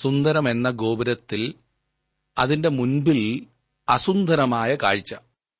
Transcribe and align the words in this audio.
സുന്ദരം 0.00 0.50
എന്ന 0.50 0.70
ഗോപുരത്തിൽ 0.70 1.54
അതിന്റെ 2.38 2.68
മുൻപിൽ 2.68 3.46
അസുന്ദരമായ 3.88 4.74
കാഴ്ച. 4.74 5.14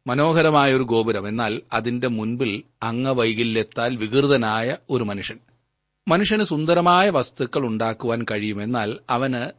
മനോഹരമായ 0.06 0.74
ഒരു 0.74 0.82
ഗോപുരം. 0.82 1.28
എന്നാൽ 1.28 1.62
അതിന്റെ 1.72 2.08
മുൻപിൽ 2.08 2.62
അംഗവൈകല്യത്താൽ 2.82 3.96
വികൃതനായ 3.96 4.76
ഒരു 4.90 5.04
മനുഷ്യൻ. 5.04 5.38
മനുഷ്യന് 6.08 6.42
സുന്ദരമായ 6.42 7.10
വസ്തുക്കൾ 7.10 7.66
ഉണ്ടാക്കുവാൻ 7.66 8.26
കഴിയുമെന്നാൽ 8.30 8.98
അവന് 9.10 9.50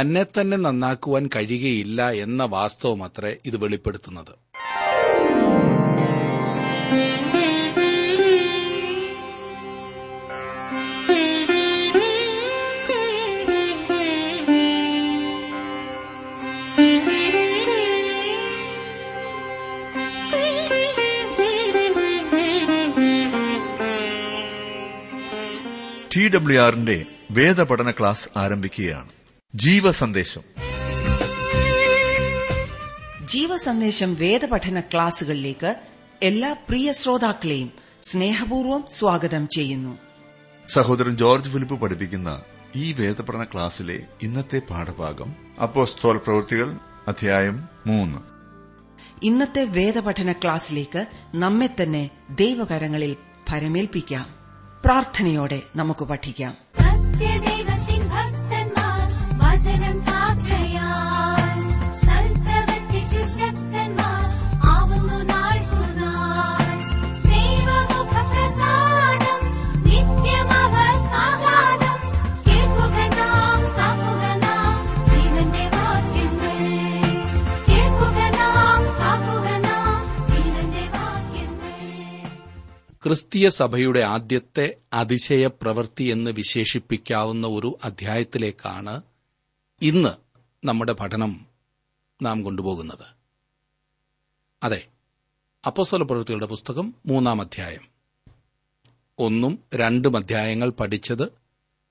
തന്നെ 0.00 0.24
തന്നെ 0.24 0.56
നന്നാക്കുവാൻ 0.56 1.28
കഴിയുകയില്ല 1.36 2.10
എന്ന 2.10 2.44
വാസ്തവമത്രേ 2.44 3.36
ഇത് 3.44 3.56
വെളിപ്പെടുത്തുന്നത്. 3.56 4.34
ടി 26.16 26.28
ഡബ്ല്യു 26.28 26.60
ആറിന്റെ 26.60 27.04
വേദപഠന 27.30 27.90
ക്ലാസ് 27.90 28.28
ആരംഭിക്കുകയാണ്. 28.36 29.08
ജീവസന്ദേശം. 29.54 30.42
ജീവസന്ദേശം 33.24 34.14
വേദപഠന 34.14 34.80
ക്ലാസുകളിലേക്ക് 34.80 35.76
എല്ലാ 36.22 36.52
പ്രിയ 36.52 36.92
ശ്രോതാക്കളെയും 36.92 37.72
സ്നേഹപൂർവം 38.02 38.84
സ്വാഗതം 38.90 39.48
ചെയ്യുന്നു. 39.48 39.98
സഹോദരൻ 40.68 41.16
ജോർജ് 41.16 41.50
ഫിലിപ്പ് 41.50 41.80
പഠിപ്പിക്കുന്ന 41.80 42.42
ഈ 42.76 42.92
വേദപഠന 42.92 43.44
ക്ലാസ്സിലെ 43.44 44.00
ഇന്നത്തെ 44.22 44.62
പാഠഭാഗം 44.70 45.34
അപ്പോസ്തോൽ 45.62 46.16
പ്രവൃത്തികൾ 46.16 46.76
അധ്യായം 47.08 47.68
മൂന്ന്. 47.86 48.18
ഇന്നത്തെ 49.22 49.64
വേദപഠന 49.64 50.32
ക്ലാസ്സിലേക്ക് 50.32 51.06
നമ്മെ 51.34 51.68
തന്നെ 51.82 52.10
ദൈവകരങ്ങളിൽ 52.30 53.16
ഭരമേൽപ്പിക്കാം. 53.48 54.37
പ്രാർത്ഥനയോടെ 54.84 55.62
നമുക്ക് 55.76 56.04
പഠിക്കാം. 56.04 56.68
ശക്തന്മാർ 63.38 64.27
ക്രിസ്തീയ 83.04 83.48
സഭയുടെ 83.48 84.00
ആദ്യത്തെ 84.00 84.76
അതിശയ 84.92 85.46
പ്രവൃത്തി 85.46 86.04
എന്ന് 86.04 86.30
വിശേഷിപ്പിക്കാവുന്ന 86.30 87.46
ഒരു 87.46 87.78
അധ്യായത്തിലേക്കാണ് 87.84 89.02
ഇന്ന് 89.82 90.08
നമ്മുടെ 90.66 90.92
പഠനം 90.92 91.46
നാം 92.22 92.42
കൊണ്ടുപോകുന്നത്. 92.42 93.06
അതെ 94.62 94.86
അപ്പോസ്തല 95.66 96.02
പ്രവൃത്തികളുടെ 96.02 96.46
പുസ്തകം 96.46 96.94
മൂന്നാം 97.06 97.40
അധ്യായം. 97.40 97.88
ഒന്നും 99.18 99.58
രണ്ടും 99.74 100.16
അധ്യായങ്ങൾ 100.16 100.70
പഠിച്ചത് 100.70 101.32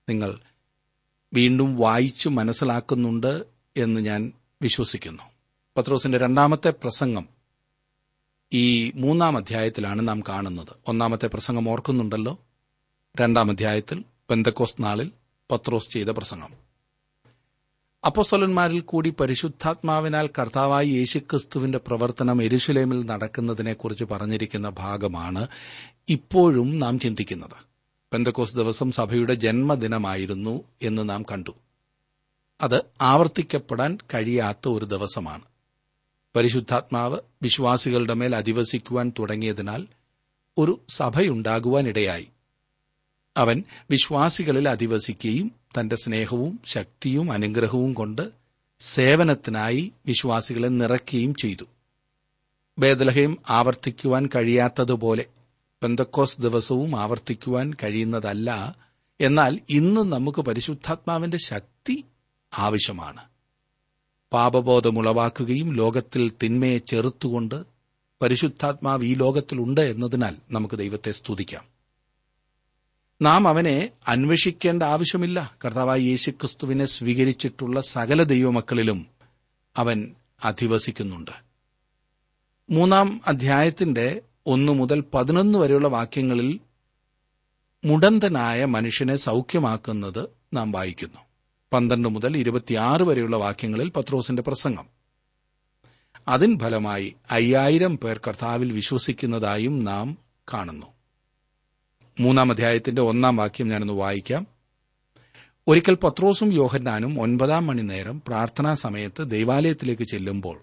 നിങ്ങൾ 0.10 0.40
വീണ്ടും 1.34 1.76
വായിച്ച് 1.76 2.30
മനസ്സിലാക്കുന്നുണ്ട് 2.30 3.44
എന്ന് 3.78 4.02
ഞാൻ 4.02 4.32
വിശ്വസിക്കുന്നു. 4.62 5.24
പത്രോസിന്റെ 5.78 6.18
രണ്ടാമത്തെ 6.18 6.70
പ്രസംഗം 6.70 7.37
ഈ 8.54 8.92
മൂന്നാം 8.96 9.38
അധ്യായത്തിലാണ് 9.38 10.08
നാം 10.08 10.24
കാണുന്നത്. 10.30 10.68
ഒന്നാമത്തെ 10.88 11.28
പ്രസംഗം 11.28 11.70
ഓർക്കുന്നുണ്ടല്ലോ? 11.70 12.40
രണ്ടാം 13.22 13.52
അധ്യായത്തിൽ 13.52 14.04
പെന്തക്കോസ് 14.30 14.76
നാളിൽ 14.80 15.12
പത്രോസ് 15.52 15.90
ചെയ്ത 15.90 16.08
പ്രസംഗം. 16.08 16.68
അപ്പോസ്തലന്മാരിൽ 18.06 18.80
കൂടി 18.80 19.10
പരിശുദ്ധാത്മാവിനാൽ 19.10 20.30
കർത്താവായി 20.40 20.88
യേശുക്രിസ്തുവിന്റെ 20.88 21.78
പ്രവർത്തനം 21.78 22.44
എരുശുലേമിൽ 22.44 23.06
നടക്കുന്നതിനെക്കുറിച്ച് 23.06 24.04
പറഞ്ഞിരിക്കുന്ന 24.04 24.70
ഭാഗമാണ് 24.70 25.48
ഇപ്പോഴും 26.10 26.80
നാം 26.80 27.00
ചിന്തിക്കുന്നത്. 27.00 27.68
പെന്തക്കോസ് 28.14 28.56
ദിവസം 28.56 28.92
സഭയുടെ 28.92 29.34
ജന്മദിനമായിരുന്നു 29.34 30.64
എന്ന് 30.82 31.10
നാം 31.10 31.24
കണ്ടു. 31.32 31.52
അത് 32.62 32.82
ആവർത്തിക്കപ്പെടാൻ 33.02 33.98
കഴിയാത്ത 34.14 34.68
ഒരു 34.68 34.86
ദിവസമാണ്. 34.86 35.42
പരിശുദ്ധാത്മാവ് 36.36 37.20
വിശ്വാസികളുടെ 37.44 38.14
മേൽ 38.14 38.36
അധിവസിക്കുവാൻ 38.36 39.12
തുടങ്ങിയതിനാൽ 39.20 39.88
ഒരു 40.58 40.82
സഭയുണ്ടാകുവാനിടയായി. 40.90 42.28
അവൻ 43.38 43.64
വിശ്വാസികളിൽ 43.90 44.70
അധിവസിക്കുകയും 44.70 45.52
തന്റെ 45.80 45.96
സ്നേഹവും 45.96 46.60
ശക്തിയും 46.66 47.32
അനുഗ്രഹവും 47.32 47.94
കൊണ്ട് 47.94 48.32
സേവനത്തിനായി 48.80 49.92
വിശ്വാസികളെ 50.06 50.68
നിറയ്ക്കുകയും 50.68 51.36
ചെയ്തു. 51.36 51.66
ബേദലഹയും 52.80 53.38
ആവർത്തിക്കുവാൻ 53.50 54.30
കഴിയാത്തതുപോലെ 54.36 55.26
പെന്തക്കോസ് 55.84 56.42
ദിവസവും 56.42 57.00
ആവർത്തിക്കുവാൻ 57.00 57.74
കഴിയുന്നതല്ല. 57.84 58.76
എന്നാൽ 59.22 59.60
ഇന്ന് 59.70 60.02
നമുക്ക് 60.02 60.42
പരിശുദ്ധാത്മാവിന്റെ 60.42 61.38
ശക്തി 61.38 62.04
ആവശ്യമാണ്. 62.58 63.22
പാപബോധമുളവാക്കുകയും 64.34 65.74
ലോകത്തിൽ 65.74 66.32
തിന്മയെ 66.44 66.78
ചെറുത്തുകൊണ്ട് 66.78 67.64
പരിശുദ്ധാത്മാവ് 68.22 69.04
ഈ 69.04 69.14
ലോകത്തിലുണ്ട് 69.14 69.82
എന്നതിനാൽ 69.82 70.36
നമുക്ക് 70.52 70.76
ദൈവത്തെ 70.76 71.12
സ്തുതിക്കാം. 71.12 71.64
നാം 73.22 73.48
അവനെ 73.48 73.90
അന്വേഷിക്കേണ്ട 74.08 74.84
ആവശ്യമില്ല. 74.84 75.56
കർത്താവായ 75.66 76.00
യേശുക്രിസ്തുവിനെ 76.00 76.86
സ്വീകരിച്ചിട്ടുള്ള 76.86 77.82
സകല 77.82 78.24
ദൈവമക്കളിലും 78.24 79.08
അവൻ 79.78 80.16
അധിവസിക്കുന്നുണ്ട്. 80.44 81.32
മൂന്നാം 82.70 83.22
അധ്യായത്തിന്റെ 83.28 84.22
ഒന്നു 84.46 84.72
മുതൽ 84.72 85.04
പതിനൊന്ന് 85.14 85.60
വരെയുള്ള 85.60 85.88
വാക്യങ്ങളിൽ 85.88 86.60
മുടന്തനായ 87.86 88.66
മനുഷ്യനെ 88.66 89.16
സൌഖ്യമാക്കുന്നത് 89.16 90.30
നാം 90.54 90.72
വായിക്കുന്നു. 90.72 91.27
പന്ത്രണ്ട് 91.74 92.08
മുതൽ 92.08 92.38
ഇരുപത്തിയാറ് 92.38 93.02
വരെയുള്ള 93.02 93.38
വാക്യങ്ങളിൽ 93.38 93.90
പത്രോസിന്റെ 93.90 94.42
പ്രസംഗം. 94.42 94.86
അതിൻ 96.28 96.60
ഫലമായി 96.60 97.16
അയ്യായിരം 97.32 97.98
പേർ 97.98 98.22
കർത്താവിൽ 98.28 98.72
വിശ്വസിക്കുന്നതായും 98.72 99.84
നാം 99.84 100.18
കാണുന്നു. 100.54 100.86
മൂന്നാം 102.20 102.52
അധ്യായത്തിന്റെ 102.52 103.02
ഒന്നാം 103.02 103.36
വാക്യം 103.36 103.68
ഞാനൊന്ന് 103.68 103.94
വായിക്കാം. 103.94 104.48
ഒരിക്കൽ 105.68 105.94
പത്രോസും 105.96 106.54
യോഹന്നാനും 106.54 107.22
ഒൻപതാം 107.22 107.68
മണി 107.68 107.82
നേരം 107.82 108.22
പ്രാർത്ഥനാ 108.28 108.74
സമയത്ത് 108.74 109.32
ദൈവാലയത്തിലേക്ക് 109.32 110.04
ചെല്ലുമ്പോൾ 110.04 110.62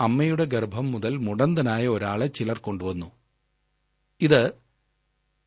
അമ്മയുടെ 0.00 0.44
ഗർഭം 0.44 0.92
മുതൽ 0.92 1.16
മുടന്തനായ 1.16 1.88
ഒരാളെ 1.88 2.26
ചിലർ 2.26 2.58
കൊണ്ടുവന്നു. 2.58 3.06
ഇത് 4.20 4.50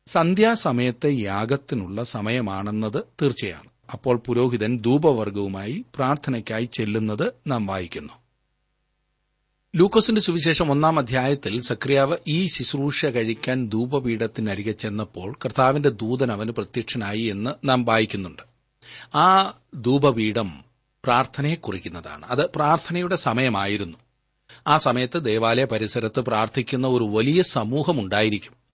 സന്ധ്യാസമയത്തെ 0.06 1.20
യാഗത്തിനുള്ള 1.20 2.02
സമയമാണെന്നത് 2.02 3.04
തീർച്ചയാണ്. 3.22 3.75
അപ്പോൾ 3.92 4.16
പുരോഹിതൻ 4.16 4.78
ധൂപവർഗവുമായി 4.78 5.84
പ്രാർത്ഥനയ്ക്കായി 5.94 6.64
ചെല്ലുന്നത് 6.64 7.32
നാം 7.46 7.66
വായിക്കുന്നു. 7.66 8.12
ലൂക്കോസിന്റെ 9.76 10.20
സുവിശേഷം 10.20 10.70
ഒന്നാം 10.70 10.98
അധ്യായത്തിൽ 10.98 11.60
സക്രിയാവ് 11.60 12.16
ഈ 12.28 12.46
ശുശ്രൂഷ 12.46 13.06
കഴിക്കാൻ 13.06 13.68
ധൂപപീഠത്തിനരികെ 13.68 14.72
ചെന്നപ്പോൾ 14.72 15.36
കർത്താവിന്റെ 15.44 15.88
ദൂതൻ 15.88 16.32
അവന് 16.32 16.50
പ്രത്യക്ഷനായി 16.50 17.20
എന്ന് 17.20 17.68
നാം 17.68 17.84
വായിക്കുന്നുണ്ട്. 17.84 18.42
ആ 19.16 19.58
ധൂപപീഠം 19.74 20.64
പ്രാർത്ഥനയെ 21.04 21.54
കുറിക്കുന്നതാണ്. 21.54 22.26
അത് 22.26 22.50
പ്രാർത്ഥനയുടെ 22.56 23.16
സമയമായിരുന്നു. 23.16 23.98
ആ 24.66 24.78
സമയത്ത് 24.78 25.24
ദേവാലയ 25.24 25.64
പരിസരത്ത് 25.64 26.20
പ്രാർത്ഥിക്കുന്ന 26.20 26.86
ഒരു 26.86 27.04
വലിയ 27.04 27.42
സമൂഹമുണ്ടായിരിക്കും 27.42 28.65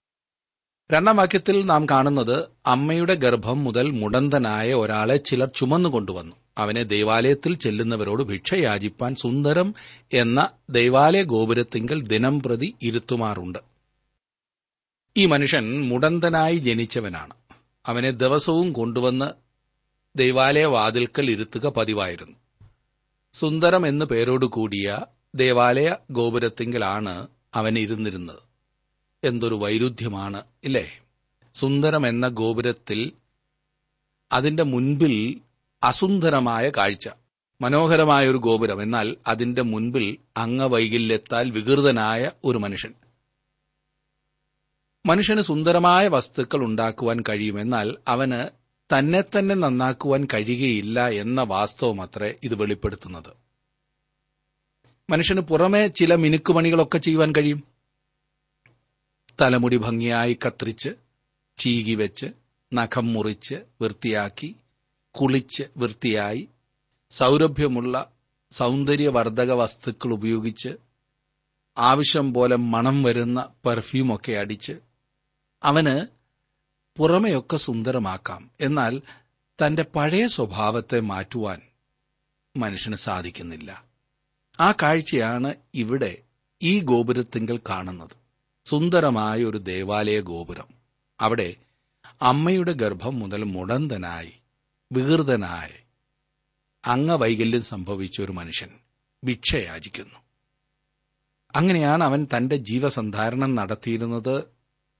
രണ്ടാം 0.93 1.15
വാക്യത്തിൽ 1.15 1.65
നാം 1.65 1.85
കാണുന്നത് 1.85 2.47
അമ്മയുടെ 2.65 3.13
ഗർഭം 3.13 3.63
മുതൽ 3.63 3.91
മുടന്തനായ 3.91 4.73
ഒരാളെ 4.73 5.17
ചിലർ 5.17 5.47
ചുമന്നുകൊണ്ടുവന്നു. 5.47 6.35
അവനെ 6.57 6.83
ദൈവാലയത്തിൽ 6.83 7.53
ചെല്ലുന്നവരോട് 7.55 8.23
ഭിക്ഷ 8.23 8.53
യാചിപ്പാൻ 8.53 9.15
സുന്ദരം 9.15 9.75
എന്ന 10.13 10.49
ദൈവാലയ 10.69 11.23
ഗോപുരത്തിങ്കൽ 11.23 12.01
ദിനം 12.01 12.39
പ്രതി 12.39 12.75
ഇരുത്തുമാറുണ്ട്. 12.81 13.59
ഈ 15.17 15.25
മനുഷ്യൻ 15.25 15.89
മുടന്തനായി 15.89 16.57
ജനിച്ചവനാണ്. 16.57 17.33
അവനെ 17.85 18.11
ദിവസവും 18.11 18.73
കൊണ്ടുവന്ന് 18.73 19.29
ദൈവാലയ 20.15 20.65
വാതിൽക്കൽ 20.65 21.31
ഇരുത്തുക 21.31 21.67
പതിവായിരുന്നു. 21.67 22.37
സുന്ദരം 23.33 23.87
എന്നു 23.87 24.05
പേരോടുകൂടിയ 24.05 24.99
ദേവാലയ 25.35 25.95
ഗോപുരത്തിങ്കലാണ് 26.11 27.27
അവൻ 27.55 27.79
ഇരുന്നിരുന്നത് 27.79 28.52
എന്തൊരു 29.23 29.55
വൈരുദ്ധ്യമാണ് 29.55 30.43
ഇല്ലേ? 30.63 30.99
സുന്ദരം 31.55 32.07
എന്ന 32.07 32.27
ഗോപുരത്തിൽ 32.27 33.11
അതിന്റെ 34.31 34.63
മുൻപിൽ 34.63 35.41
അസുന്ദരമായ 35.83 36.69
കാഴ്ച 36.69 37.09
മനോഹരമായ 37.61 38.29
ഒരു 38.29 38.37
ഗോപുരം. 38.37 38.81
എന്നാൽ 38.81 39.17
അതിന്റെ 39.27 39.61
മുൻപിൽ 39.61 40.17
അംഗവൈകല്യത്താൽ 40.37 41.51
വികൃതനായ 41.51 42.31
ഒരു 42.43 42.57
മനുഷ്യൻ. 42.57 42.93
മനുഷ്യന് 45.05 45.41
സുന്ദരമായ 45.41 46.07
വസ്തുക്കൾ 46.07 46.63
ഉണ്ടാക്കുവാൻ 46.63 47.23
കഴിയുമെന്നാൽ 47.29 47.97
അവന് 48.07 48.47
തന്നെ 48.95 49.21
തന്നെ 49.21 49.55
നന്നാക്കുവാൻ 49.55 50.27
കഴിയുകയില്ല 50.33 51.09
എന്ന 51.09 51.41
വാസ്തവമത്രേ 51.41 52.35
ഇത് 52.43 52.55
വെളിപ്പെടുത്തുന്നത്. 52.55 53.33
മനുഷ്യന് 55.09 55.41
പുറമെ 55.41 55.87
ചില 55.87 56.15
മിനുക്കുപണികളൊക്കെ 56.15 56.97
ചെയ്യുവാൻ 56.97 57.33
കഴിയും. 57.37 57.72
തലമുടി 59.41 59.77
ഭംഗിയായി 59.77 60.39
കത്രിച്ച് 60.47 60.89
ചീകി 61.57 61.95
വെച്ച് 61.95 62.25
നഖം 62.73 63.13
മുറിച്ച് 63.13 63.55
വൃത്തിയാക്കി 63.81 64.55
കുളിച്ച് 65.11 65.63
വൃത്തിയായി 65.77 66.49
സൗരഭ്യമുള്ള 67.11 68.11
സൗന്ദര്യവർദ്ധക 68.51 69.51
വസ്തുക്കൾ 69.51 70.13
ഉപയോഗിച്ച് 70.13 70.77
ആവശ്യം 71.77 72.33
പോലെ 72.33 72.55
മണം 72.55 73.03
വരുന്ന 73.03 73.49
പെർഫ്യൂമൊക്കെ 73.65 74.31
അടിച്ച് 74.31 74.73
അവന് 75.63 76.07
പുറമെയൊക്കെ 76.97 77.57
സുന്ദരമാക്കാം. 77.57 78.51
എന്നാൽ 78.61 79.01
തന്റെ 79.65 79.83
പഴയ 79.83 80.27
സ്വഭാവത്തെ 80.27 80.99
മാറ്റുവാൻ 80.99 81.61
മനുഷ്യന് 82.57 82.95
സാധിക്കുന്നില്ല. 82.95 83.83
ആ 84.59 84.71
കാഴ്ചയാണ് 84.71 85.55
ഇവിടെ 85.73 86.17
ഈ 86.61 86.81
ഗോപുരത്തിങ്കൽ 86.81 87.59
കാണുന്നത്. 87.69 88.22
സുന്ദരമായ 88.65 89.43
ഒരു 89.43 89.57
ദേവാലയ 89.57 90.21
ഗോപുരം. 90.21 90.67
അവിടെ 91.21 91.55
അമ്മയുടെ 92.21 92.71
ഗർഭം 92.71 93.19
മുതൽ 93.19 93.43
മുടന്തനായി 93.43 94.33
വികൃതനായി 94.91 95.83
അംഗവൈകല്യം 96.85 97.61
സംഭവിച്ച 97.61 98.21
ഒരു 98.21 98.31
മനുഷ്യൻ 98.31 98.69
ഭിക്ഷയാചിക്കുന്നു. 99.25 100.19
അങ്ങനെയാണ് 101.55 102.03
അവൻ 102.03 102.27
തന്റെ 102.37 102.55
ജീവസന്ധാരണം 102.55 103.55
നടത്തിയിരുന്നത് 103.55 104.43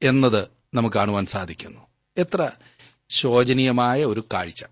എന്നത് 0.03 0.47
നമുക്ക് 0.73 0.95
കാണുവാൻ 0.95 1.25
സാധിക്കുന്നു. 1.25 1.81
എത്ര 2.17 2.51
ശോചനീയമായ 3.09 4.05
ഒരു 4.05 4.23
കാഴ്ച. 4.33 4.63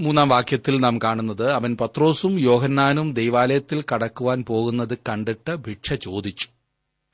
മൂന്നാം 0.00 0.28
വാക്യത്തിൽ 0.28 0.80
നാം 0.80 0.98
കാണുന്നത് 0.98 1.52
അവൻ 1.52 1.76
പത്രോസും 1.80 2.40
യോഹന്നാനും 2.40 3.12
ദൈവാലയത്തിൽ 3.12 3.84
കടക്കുവാൻ 3.94 4.44
പോകുന്നത് 4.44 4.98
കണ്ടിട്ട് 4.98 5.54
ഭിക്ഷ 5.54 5.94
ചോദിച്ചു. 5.94 6.48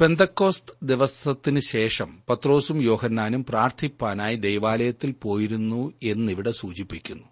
പെന്തക്കോസ്ത് 0.01 0.87
ദിവസത്തിന് 0.87 1.61
ശേഷം 1.61 2.23
പത്രോസും 2.29 2.83
യോഹന്നാനും 2.83 3.45
പ്രാർത്ഥിപ്പാനായി 3.45 4.37
ദൈവാലയത്തിൽ 4.37 5.15
പോയിരുന്നു 5.23 5.93
എന്നിവിടെ 6.03 6.51
സൂചിപ്പിക്കുന്നു. 6.51 7.25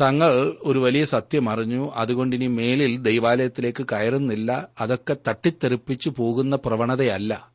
തങ്ങൾ 0.00 0.56
ഒരു 0.60 0.78
വലിയ 0.78 1.04
സത്യം 1.04 1.50
അറിഞ്ഞു. 1.50 1.92
അതുകൊണ്ടിനി 1.94 2.46
മേലിൽ 2.46 2.96
ദൈവാലയത്തിലേക്ക് 2.96 3.86
കയറുന്നില്ല. 3.92 4.68
അതൊക്കെ 4.80 5.16
തട്ടിത്തെറിപ്പിച്ചു 5.28 6.14
പോകുന്ന 6.16 6.56
പ്രവണതയല്ല. 6.56 7.52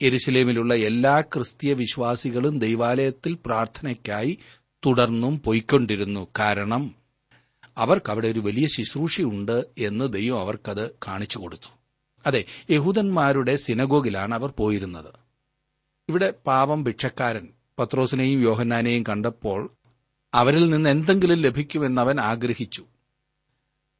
എരുസലേമിലുള്ള 0.00 0.74
എല്ലാ 0.74 1.20
ക്രിസ്തീയ 1.20 1.72
വിശ്വാസികളും 1.72 2.58
ദൈവാലയത്തിൽ 2.58 3.38
പ്രാർത്ഥനയ്ക്കായി 3.46 4.38
തുടർന്നും 4.86 5.42
പോയിക്കൊണ്ടിരുന്നു. 5.44 6.28
കാരണം 6.38 6.94
അവർക്കവിടെ 7.78 8.28
ഒരു 8.28 8.40
വലിയ 8.40 8.66
ശുശ്രൂഷയുണ്ട് 8.66 9.64
എന്ന് 9.78 10.12
ദൈവം 10.12 10.40
അവർക്കത് 10.40 10.90
കാണിച്ചു 11.08 11.38
കൊടുത്തു. 11.38 11.83
അതെ 12.26 12.44
യഹൂദന്മാരുടെ 12.70 13.56
സിനഗോഗിലാണ് 13.56 14.34
അവർ 14.34 14.52
പോയിരുന്നത്. 14.58 15.14
ഇവിടെ 16.08 16.34
പാവം 16.46 16.84
ഭിക്ഷക്കാരൻ 16.84 17.48
പത്രോസിനെയും 17.78 18.42
യോഹന്നാനെയും 18.42 19.02
കണ്ടപ്പോൾ 19.02 19.70
അവരിൽ 20.34 20.70
നിന്ന് 20.70 20.90
എന്തെങ്കിലും 20.90 21.38
ലഭിക്കുമെന്നവൻ 21.38 22.20
ആഗ്രഹിച്ചു. 22.20 22.84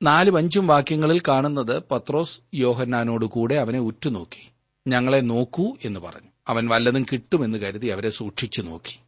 നാലും 0.03 0.37
അഞ്ചും 0.37 0.67
വാക്യങ്ങളിൽ 0.67 1.23
കാണുന്നത് 1.29 1.83
പത്രോസ് 1.91 2.41
യോഹന്നാനോട് 2.55 3.25
കൂടെ 3.25 3.55
അവനെ 3.55 3.79
ഉറ്റുനോക്കി. 3.79 4.51
ഞങ്ങളെ 4.89 5.21
നോക്കൂ 5.21 5.77
എന്ന് 5.85 6.01
പറഞ്ഞു. 6.01 6.29
അവൻ 6.49 6.69
വല്ലതും 6.69 7.03
കിട്ടുമെന്ന് 7.03 7.59
കരുതി 7.59 7.87
അവരെ 7.87 8.11
സൂക്ഷിച്ചു 8.11 8.63
നോക്കി. 8.63 8.99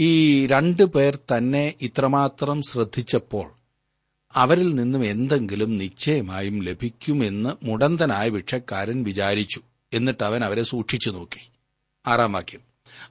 ഈ 0.00 0.46
രണ്ടു 0.46 0.82
പേർ 0.82 1.16
തന്നെ 1.16 1.74
ഇത്രമാത്രം 1.80 2.62
ശ്രദ്ധിച്ചപ്പോൾ 2.62 3.59
അവരിൽ 4.34 4.74
നിന്നും 4.74 5.04
എന്തെങ്കിലും 5.04 5.78
നിശ്ചയമായും 5.78 6.62
ലഭിക്കുമെന്ന് 6.62 7.64
മുടന്തനായ 7.64 8.28
ഭിക്ഷക്കാരൻ 8.28 9.02
വിചാരിച്ചു. 9.02 9.60
എന്നിട്ട് 9.92 10.24
അവൻ 10.24 10.44
അവരെ 10.44 10.62
സൂക്ഷിച്ചു 10.62 11.10
നോക്കി. 11.10 11.50
ആറാം 12.06 12.32
വാക്യം. 12.32 12.60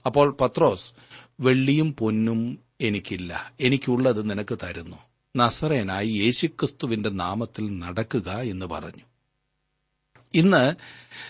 അപ്പോൾ 0.06 0.38
പത്രോസ് 0.42 0.92
വെള്ളിയും 1.39 1.94
പൊന്നും 1.94 2.60
എനിക്കില്ല. 2.81 3.54
എനിക്കുള്ളത് 3.60 4.30
നിനക്ക് 4.30 4.57
തരുന്നു. 4.63 4.95
നസറേനായി 5.38 6.10
യേശുക്രിസ്തുവിന്റെ 6.10 7.10
നാമത്തിൽ 7.10 7.80
നടക്കുക 7.80 8.30
എന്ന് 8.30 8.66
പറഞ്ഞു. 8.66 9.04
ഇന്ന് 10.33 10.75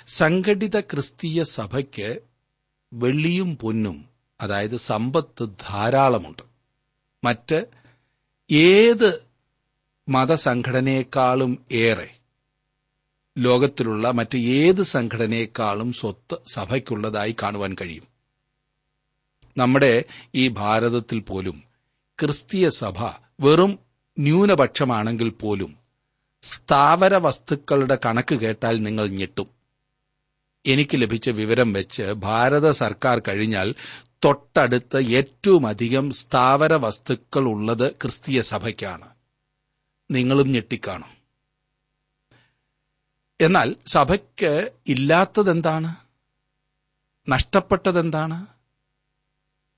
സംഘടിത 0.07 0.79
ക്രിസ്തീയ 0.79 1.43
സഭയ്ക്ക് 1.43 2.19
വെള്ളിയും 2.93 3.57
പൊന്നും 3.57 4.05
അതായത് 4.41 4.75
സമ്പത്ത് 4.75 5.49
ധാരാളമുണ്ട്. 5.67 6.43
മറ്റ് 7.23 7.65
ഏത് 8.51 9.28
മതസംഘടനയെക്കാളും 10.09 11.65
ഏറെ. 11.71 12.09
ലോകത്തിലുള്ള 13.37 14.11
മറ്റ് 14.11 14.37
ഏത് 14.37 14.83
സംഘടനയെക്കാളും 14.83 15.93
സ്വത്ത് 15.93 16.37
സഭയ്ക്കുള്ളതായി 16.53 17.35
കാണുവാൻ 17.43 17.75
കഴിയും. 17.81 18.07
നമ്മുടെ 19.57 20.03
ഈ 20.35 20.47
ഭാരതത്തിൽ 20.47 21.19
പോലും 21.19 21.63
ക്രിസ്തീയ 22.19 22.67
സഭ 22.67 22.97
വെറും 23.39 23.79
ന്യൂനപക്ഷമാണെങ്കിൽ 24.19 25.29
പോലും 25.29 25.77
സ്ഥാവര 26.41 27.15
വസ്തുക്കളുടെ 27.17 27.97
കണക്ക് 28.05 28.35
കേട്ടാൽ 28.35 28.83
നിങ്ങൾ 28.83 29.07
ഞെട്ടും. 29.07 29.49
എനിക്ക് 30.65 31.01
ലഭിച്ച 31.01 31.29
വിവരം 31.29 31.73
വെച്ച് 31.73 32.03
ഭാരത 32.03 32.71
സർക്കാർ 32.71 33.19
കഴിഞ്ഞാൽ 33.19 33.75
തൊട്ടടുത്ത് 34.25 34.99
ഏറ്റവും 35.09 35.67
അധികം 35.67 36.11
സ്ഥാവര 36.11 36.73
വസ്തുക്കൾ 36.73 37.41
ഉള്ളത് 37.41 37.91
ക്രിസ്തീയ 37.91 38.41
സഭയ്ക്കാണ്. 38.41 39.18
നിങ്ങളും 40.11 40.51
ഞെട്ടിക്കാണും. 40.51 41.19
എന്നാൽ 43.41 43.75
സഭയ്ക്ക് 43.87 44.71
ഇല്ലാത്തതെന്താണ്? 44.87 45.95
നഷ്ടപ്പെട്ടതെന്താണ്? 47.29 48.47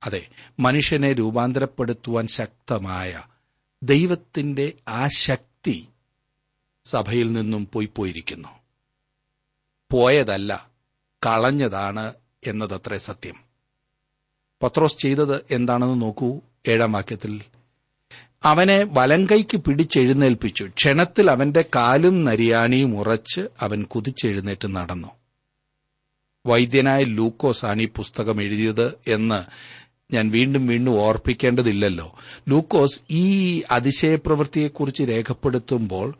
അതെ 0.04 0.30
മനുഷ്യനെ 0.60 1.14
രൂപാന്തരപ്പെടുത്തുവാൻ 1.14 2.28
ശക്തമായ 2.28 3.24
ദൈവത്തിന്റെ 3.84 4.74
ആ 4.88 5.08
ശക്തി 5.08 5.90
സഭയിൽ 6.86 7.32
നിന്നും 7.32 7.68
പോയി 7.74 7.90
പോയിരിക്കുന്നു. 7.96 8.50
പോയതല്ല 9.92 10.70
കളഞ്ഞതാണ് 11.26 12.14
എന്നതത്രേ 12.48 12.98
സത്യം. 12.98 13.44
പത്രോസ് 14.64 14.98
ചെയ്തത് 14.98 15.46
എന്താണെന്ന് 15.52 16.02
നോക്കൂ 16.02 16.40
ഏഴാം 16.68 16.92
വാക്യത്തിൽ. 16.92 17.44
അവനെ 18.44 18.88
വലങ്കൈക്ക് 18.94 19.58
പിടിച്ചെഴുന്നേൽപ്പിച്ചു. 19.58 20.66
ക്ഷണത്തിൽ 20.66 21.32
അവന്റെ 21.32 21.66
കാലും 21.76 22.26
നരിയാണിയും 22.26 23.00
ഉറച്ച് 23.00 23.42
അവൻ 23.62 23.84
കുതിച്ചെഴുന്നേറ്റ് 23.84 24.76
നടന്നു. 24.76 25.08
വൈദ്യനായ 26.48 26.98
ലൂക്കോസാണ് 26.98 27.82
ഈ 27.82 27.88
പുസ്തകം 27.96 28.44
എഴുതിയത് 28.44 28.94
എന്ന് 29.08 29.44
ഞാൻ 30.14 30.30
വീണ്ടും 30.30 30.68
വീണ്ടും 30.68 31.00
ഓർപ്പിക്കേണ്ടതില്ലല്ലോ. 31.00 32.16
ലൂക്കോസ് 32.50 33.02
ഈ 33.12 33.62
അതിശയപ്രവൃത്തിയെക്കുറിച്ച് 33.72 35.04
രേഖപ്പെടുത്തുമ്പോൾ 35.04 36.14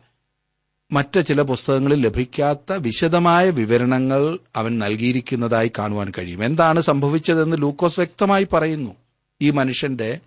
മറ്റ് 0.92 1.26
ചില 1.26 1.42
പുസ്തകങ്ങളിൽ 1.42 2.00
ലഭിക്കാത്ത 2.00 2.72
വിശദമായ 2.72 3.50
വിവരണങ്ങൾ 3.50 4.38
അവൻ 4.56 4.78
നൽകിയിരിക്കുന്നതായി 4.78 5.72
കാണുവാൻ 5.78 6.12
കഴിയും. 6.18 6.44
എന്താണ് 6.44 6.80
സംഭവിച്ചതെന്ന് 6.80 7.56
ലൂക്കോസ് 7.58 8.00
വ്യക്തമായി 8.00 8.46
പറയുന്നു. 8.52 8.96
ഈ 9.40 9.50
മനുഷ്യന്റെ 9.50 10.20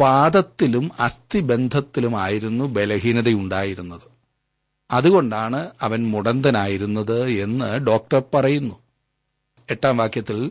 പാദത്തിലും 0.00 0.90
അസ്ഥിബന്ധത്തിലുമായിരുന്നു 1.00 2.64
ബലഹീനതയുണ്ടായിരുന്നത്. 2.64 4.18
അതുകൊണ്ടാണ് 4.90 5.70
അവൻ 5.82 6.10
മുടന്തനായിരുന്നത് 6.10 7.28
എന്ന് 7.28 7.78
ഡോക്ടർ 7.78 8.22
പറയുന്നു. 8.34 8.74
എട്ടാം 9.70 9.96
വാക്യത്തിൽ 9.96 10.50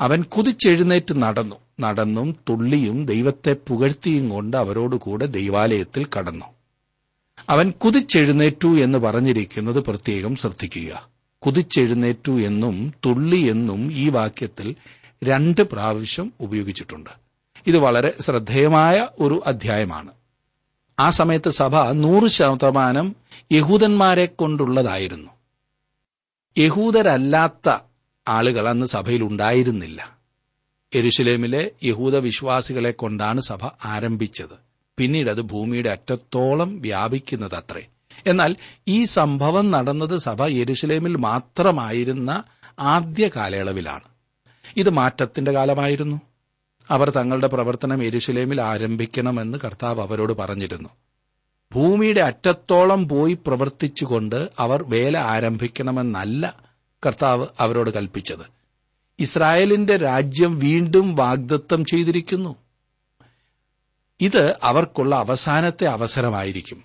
അവൻ 0.00 0.22
കുതിച്ചെഴുന്നേറ്റ് 0.22 1.22
നടന്നു. 1.22 1.56
നടന്നും 1.80 2.36
തുള്ളിയും 2.48 3.06
ദൈവത്തെ 3.06 3.56
പുകഴ്ത്തിയും 3.68 4.28
കൊണ്ട് 4.28 4.56
അവരോടുകൂടെ 4.56 5.26
ദൈവാലയത്തിൽ 5.26 6.06
കടന്നു. 6.18 6.44
അവൻ 7.48 7.70
കുതിച്ചെഴുന്നേറ്റു 7.70 8.68
എന്ന് 8.68 8.98
പറഞ്ഞിരിക്കുന്നത് 8.98 9.80
പ്രത്യേകം 9.80 10.36
ശ്രദ്ധിക്കുക. 10.36 11.08
കുതിച്ചെഴുന്നേറ്റു 11.38 12.32
എന്നും 12.32 12.94
തുള്ളി 13.06 13.36
എന്നും 13.36 13.92
ഈ 13.92 14.08
വാക്യത്തിൽ 14.08 14.74
രണ്ട് 15.24 15.62
പ്രാവശ്യം 15.62 16.32
ഉപയോഗിച്ചിട്ടുണ്ട്. 16.40 17.19
ഇത് 17.66 17.78
വളരെ 17.78 18.14
ശ്രദ്ധേയമായ 18.20 19.08
ഒരു 19.20 19.42
അധ്യായമാണ്. 19.46 20.10
ആ 21.00 21.10
സമയത്ത് 21.10 21.50
സഭ 21.50 21.76
നൂറ് 21.90 22.30
ശതമാനം 22.30 23.16
യഹൂദന്മാരെ 23.52 24.26
കൊണ്ടുള്ളതായിരുന്നു. 24.26 25.30
യഹൂദരല്ലാത്ത 26.58 27.76
ആളുകൾ 28.28 28.68
അന്ന് 28.68 28.86
സഭയിൽ 28.86 29.22
ഉണ്ടായിരുന്നില്ല. 29.22 30.18
എരുഷലേമിലെ 30.94 31.70
യഹൂദ 31.84 32.16
വിശ്വാസികളെ 32.16 32.90
കൊണ്ടാണ് 32.90 33.40
സഭ 33.40 33.70
ആരംഭിച്ചത്. 33.84 34.70
പിന്നീട് 34.98 35.30
അത് 35.30 35.40
ഭൂമിയുടെ 35.40 35.90
അറ്റത്തോളം 35.90 36.80
വ്യാപിക്കുന്നതത്രേ. 36.80 37.86
എന്നാൽ 38.26 38.56
ഈ 38.88 39.04
സംഭവം 39.04 39.70
നടന്നത് 39.70 40.16
സഭ 40.16 40.46
യെരുസലേമിൽ 40.46 41.16
മാത്രമായിരുന്ന 41.16 42.42
ആദ്യ 42.78 43.30
കാലയളവിലാണ്. 43.36 44.04
ഇത് 44.76 44.90
മാറ്റത്തിന്റെ 44.90 45.52
കാലമായിരുന്നു. 45.52 46.20
അവർ 46.90 47.10
തങ്ങളുടെ 47.10 47.46
പ്രവർത്തനം 47.46 48.04
എരുശലേമിൽ 48.04 48.62
ആരംഭിക്കണമെന്ന് 48.62 49.58
കർത്താവ് 49.58 50.00
അവരോട് 50.00 50.32
പറഞ്ഞിരുന്നു. 50.32 50.88
ഭൂമിയുടെ 51.72 52.20
അറ്റത്തോളം 52.20 53.08
പോയി 53.08 53.38
പ്രവർത്തിച്ചുകൊണ്ട് 53.46 54.50
അവർ 54.58 54.84
വേല 54.88 55.18
ആരംഭിക്കണമെന്നല്ല 55.18 56.56
കർത്താവ് 57.06 57.46
അവരോട് 57.60 57.90
കൽപ്പിച്ചത്. 57.90 58.60
ഇസ്രായേലിന്റെ 59.18 59.96
രാജ്യം 59.96 60.58
വീണ്ടും 60.58 61.14
വാഗ്ദത്തം 61.14 61.84
ചെയ്തിരിക്കുന്നു. 61.84 62.56
ഇത് 64.20 64.58
അവർക്കുള്ള 64.62 65.16
അവസാനത്തെ 65.16 65.84
അവസരമായിരിക്കും. 65.84 66.84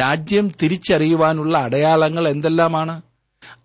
രാജ്യം 0.00 0.52
തിരിച്ചറിയുവാനുള്ള 0.62 1.58
അടയാളങ്ങൾ 1.58 2.28
എന്തെല്ലാമാണ്? 2.28 3.02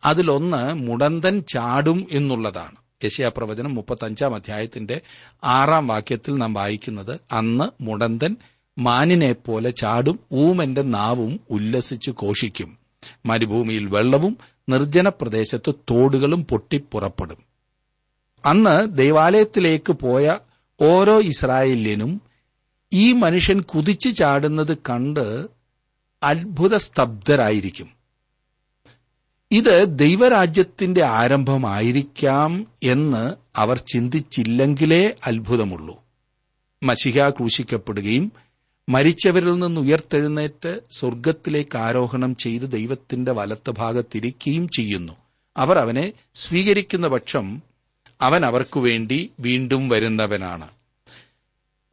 അതിലൊന്ന് 0.06 0.74
മുടന്തൻ 0.74 1.40
ചാടും 1.40 2.08
എന്നുള്ളതാണ്. 2.12 2.81
യശയാപ്രവചനം 3.04 3.76
മുപ്പത്തഞ്ചാം 3.76 4.36
അധ്യായത്തിന്റെ 4.36 5.02
ആറാം 5.44 5.88
വാക്യത്തിൽ 5.88 6.34
നാം 6.34 6.54
വായിക്കുന്നത് 6.54 7.20
അന്ന് 7.32 7.84
മുടന്തൻ 7.84 8.36
മാനിനെ 8.78 9.32
പോലെ 9.32 9.70
ചാടും 9.70 10.20
ഊമന്റെ 10.34 10.82
നാവും 10.82 11.40
ഉല്ലസിച്ച് 11.50 12.12
ഘോഷിക്കും. 12.12 12.78
മരുഭൂമിയിൽ 13.26 13.88
വെള്ളവും 13.88 14.38
നിർജന 14.70 15.10
പ്രദേശത്ത് 15.10 15.76
തോടുകളും 15.92 16.46
പൊട്ടിപ്പുറപ്പെടും 16.46 17.38
അന്ന് 18.46 18.98
ദൈവാലയത്തിലേക്ക് 18.98 19.94
പോയ 19.94 20.40
ഓരോ 20.82 21.22
ഇസ്രായേലിനും 21.22 22.22
ഈ 22.94 23.12
മനുഷ്യൻ 23.14 23.62
കുതിച്ചു 23.62 24.10
ചാടുന്നത് 24.10 24.78
കണ്ട് 24.78 25.50
അത്ഭുത 26.24 26.76
സ്തബ്ധരായിരിക്കും 26.76 28.01
ഇത് 29.52 29.86
ദൈവരാജ്യത്തിന്റെ 29.88 31.04
ആരംഭമായിരിക്കാം 31.04 32.68
എന്ന് 32.84 33.34
അവർ 33.56 33.78
ചിന്തിച്ചില്ലെങ്കിലേ 33.78 35.16
അത്ഭുതമുള്ളൂ. 35.28 36.04
മഷിക 36.84 37.30
ക്രൂശിക്കപ്പെടുകയും 37.30 38.32
മരിച്ചവരിൽ 38.90 39.60
നിന്ന് 39.60 39.82
ഉയർത്തെഴുന്നേറ്റ് 39.82 40.82
സ്വർഗത്തിലേക്ക് 40.92 41.78
ആരോഹണം 41.78 42.36
ചെയ്ത് 42.36 42.72
ദൈവത്തിന്റെ 42.72 43.32
വലത്ത് 43.32 43.72
ഭാഗത്തിരിക്കുകയും 43.72 44.70
ചെയ്യുന്നു. 44.70 45.14
അവർ 45.58 45.80
അവനെ 45.80 46.14
സ്വീകരിക്കുന്ന 46.34 47.08
പക്ഷം 47.08 47.62
അവൻ 48.22 48.46
അവർക്കു 48.46 48.80
വേണ്ടി 48.80 49.32
വീണ്ടും 49.40 49.90
വരുന്നവനാണ്. 49.90 50.68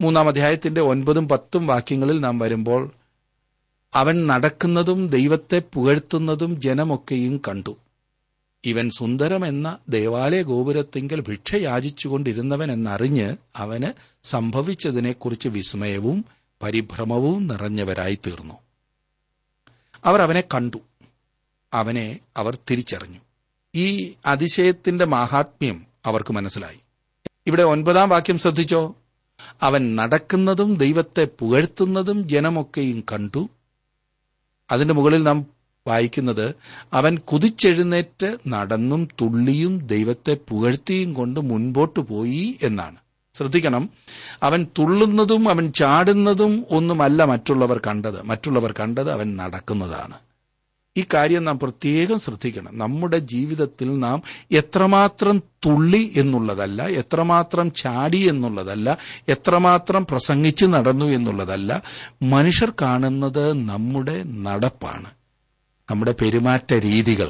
മൂന്നാം 0.01 0.27
അധ്യായത്തിന്റെ 0.27 0.81
ഒൻപതും 0.81 1.29
പത്തും 1.29 1.67
വാക്യങ്ങളിൽ 1.67 2.19
നാം 2.19 2.39
വരുമ്പോൾ 2.39 2.91
അവൻ 3.93 4.27
നടക്കുന്നതും 4.27 5.07
ദൈവത്തെ 5.07 5.61
പുകഴ്ത്തുന്നതും 5.73 6.61
ജനമൊക്കെയും 6.61 7.41
കണ്ടു. 7.47 7.77
ഇവൻ 8.65 8.89
സുന്ദരമെന്ന 8.89 9.77
ദേവാലയ 9.89 10.41
ഗോപുരത്തിങ്കൽ 10.41 11.21
ഭിക്ഷയാചിച്ചുകൊണ്ടിരുന്നവൻ 11.21 12.71
എന്നറിഞ്ഞ് 12.71 13.35
അവന് 13.55 13.93
സംഭവിച്ചതിനെക്കുറിച്ച് 14.23 15.49
വിസ്മയവും 15.49 16.25
പരിഭ്രമവും 16.63 17.47
നിറഞ്ഞവരായി 17.47 18.19
തീർന്നു 18.27 18.53
അവർ 20.05 20.21
അവനെ 20.21 20.41
കണ്ടു. 20.41 20.77
അവനെ 21.73 22.19
അവർ 22.37 22.57
തിരിച്ചറിഞ്ഞു. 22.71 23.19
ഈ 23.75 24.13
അതിശയത്തിന്റെ 24.25 25.05
മാഹാത്മ്യം 25.05 25.85
അവർക്ക് 26.05 26.33
മനസ്സിലായി. 26.33 26.79
ഇവിടെ 27.47 27.63
ഒൻപതാം 27.63 28.09
വാക്യം 28.09 28.37
ശ്രദ്ധിച്ചോ? 28.37 28.95
അവൻ 29.61 29.95
നടക്കുന്നതും 29.95 30.75
ദൈവത്തെ 30.75 31.27
പുകഴ്ത്തുന്നതും 31.39 32.27
ജനമൊക്കെയും 32.27 33.03
കണ്ടു. 33.11 33.49
അതിന്റെ 34.71 34.93
മുകളിൽ 34.93 35.23
നാം 35.23 35.45
വായിക്കുന്നത് 35.87 36.55
അവൻ 36.93 37.17
കുതിച്ചെഴുന്നേറ്റ് 37.17 38.37
നടന്നും 38.47 39.07
തുള്ളിയും 39.21 39.87
ദൈവത്തെ 39.87 40.37
പുകഴ്ത്തിയും 40.49 41.13
കൊണ്ട് 41.13 41.39
മുൻപോട്ട് 41.39 41.99
പോയി 41.99 42.55
എന്നാണ്. 42.63 42.95
ശ്രദ്ധിക്കണം. 43.33 43.89
അവൻ 44.43 44.67
തുള്ളുന്നതും 44.79 45.49
അവൻ 45.49 45.71
ചാടുന്നതും 45.71 46.65
ഒന്നുമല്ല 46.71 47.23
മറ്റുള്ളവർ 47.23 47.81
കണ്ടത്. 47.87 48.21
മറ്റുള്ളവർ 48.21 48.73
കണ്ടത് 48.79 49.11
അവൻ 49.11 49.37
നടക്കുന്നതാണ്. 49.37 50.28
ഈ 50.99 51.05
കാര്യം 51.13 51.43
നാം 51.43 51.59
പ്രത്യേകം 51.59 52.19
ശ്രദ്ധിക്കണം. 52.19 52.77
നമ്മുടെ 52.77 53.17
ജീവിതത്തിൽ 53.17 53.99
നാം 53.99 54.21
എത്രമാത്രം 54.51 55.39
തുള്ളി 55.65 56.13
എന്നുള്ളതല്ല 56.15 56.87
എത്രമാത്രം 56.87 57.71
ചാടി 57.71 58.17
എന്നുള്ളതല്ല 58.17 58.97
എത്രമാത്രം 59.29 60.05
പ്രസംഗിച്ച് 60.11 60.65
നടന്നു 60.65 61.05
എന്നുള്ളതല്ല 61.05 61.81
മനുഷ്യർ 62.23 62.73
കാണുന്നത് 62.81 63.53
നമ്മുടെ 63.53 64.23
നടപ്പാണ്. 64.23 65.09
നമ്മുടെ 65.91 66.15
പെരുമാറ്റ 66.21 66.73
രീതികൾ 66.73 67.29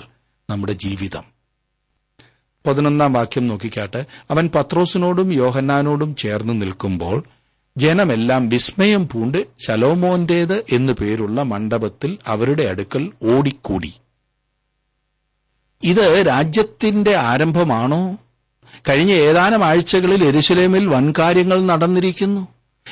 നമ്മുടെ 0.49 0.73
ജീവിതം. 0.73 1.23
പതിനൊന്നാം 2.67 3.13
വാക്യം 3.13 3.47
നോക്കിക്കാട്ടെ. 3.47 4.05
അവൻ 4.31 4.49
പത്രോസിനോടും 4.55 5.33
യോഹന്നാനോടും 5.33 6.15
ചേർന്ന് 6.15 6.61
നിൽക്കുമ്പോൾ 6.61 7.23
ജനമെല്ലാം 7.77 8.49
വിസ്മയം 8.49 9.07
പൂണ്ട് 9.07 9.45
ശലോമോന്റേത് 9.59 10.65
എന്നു 10.71 10.93
പേരുള്ള 10.93 11.43
മണ്ഡപത്തിൽ 11.43 12.17
അവരുടെ 12.27 12.63
അടുക്കൽ 12.63 13.11
ഓടിക്കൂടി. 13.23 13.93
ഇത് 15.83 16.27
രാജ്യത്തിന്റെ 16.27 17.17
ആരംഭമാണോ? 17.17 18.17
കഴിഞ്ഞ 18.89 19.11
ഏതാനും 19.11 19.65
ആഴ്ചകളിൽ 19.65 20.25
എരുശലേമിൽ 20.25 20.88
വൻകാര്യങ്ങൾ 20.88 21.65
നടന്നിരിക്കുന്നു. 21.65 22.47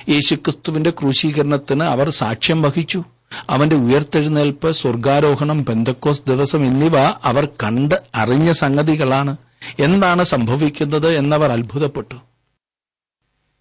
യേശുക്രിസ്തുവിന്റെ 0.09 0.89
ക്രൂശീകരണത്തിന് 0.89 1.83
അവർ 1.83 2.09
സാക്ഷ്യം 2.09 2.61
വഹിച്ചു. 2.61 3.03
അവന്റെ 3.49 3.75
ഉയർത്തെഴുന്നേൽപ്പ് 3.75 4.71
സ്വർഗാരോഹണം 4.71 5.65
പെന്തക്കോസ് 5.65 6.21
ദിവസം 6.27 6.65
എന്നിവ 6.65 6.99
അവർ 6.99 7.45
കണ്ട് 7.45 7.95
അറിഞ്ഞ 8.15 8.51
സംഗതികളാണ്. 8.51 9.37
എന്താണ് 9.79 10.23
സംഭവിക്കുന്നത് 10.23 11.15
എന്നവർ 11.15 11.51
അത്ഭുതപ്പെട്ടു. 11.51 12.15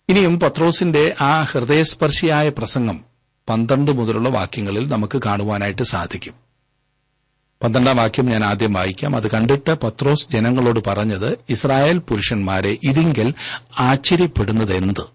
ഇനിയും 0.08 0.40
പത്രോസിന്റെ 0.40 1.14
ആ 1.20 1.42
ഹൃദയസ്പർശിയായ 1.42 2.48
പ്രസംഗം 2.48 3.04
പന്ത്രണ്ട് 3.48 3.90
മുതലുള്ള 3.90 4.28
വാക്യങ്ങളിൽ 4.28 4.88
നമുക്ക് 4.88 5.22
കാണുവാനായിട്ട് 5.26 5.82
സാധിക്കും. 5.82 6.34
പന്ത്രണ്ടാം 7.62 7.96
വാക്യം 7.96 8.26
ഞാൻ 8.26 8.44
ആദ്യം 8.44 8.72
വായിക്കാം. 8.72 9.16
അത് 9.16 9.30
കണ്ടിട്ട് 9.30 9.70
പത്രോസ് 9.70 10.28
ജനങ്ങളോട് 10.32 10.80
പറഞ്ഞത് 10.86 11.38
ഇസ്രായേൽ 11.50 11.98
പുരുഷന്മാരെ 11.98 12.78
ഇതിങ്കിൽ 12.82 13.34
ആശ്ചര്യപ്പെടുന്നത് 13.78 14.74
എന്ത് 14.74 15.06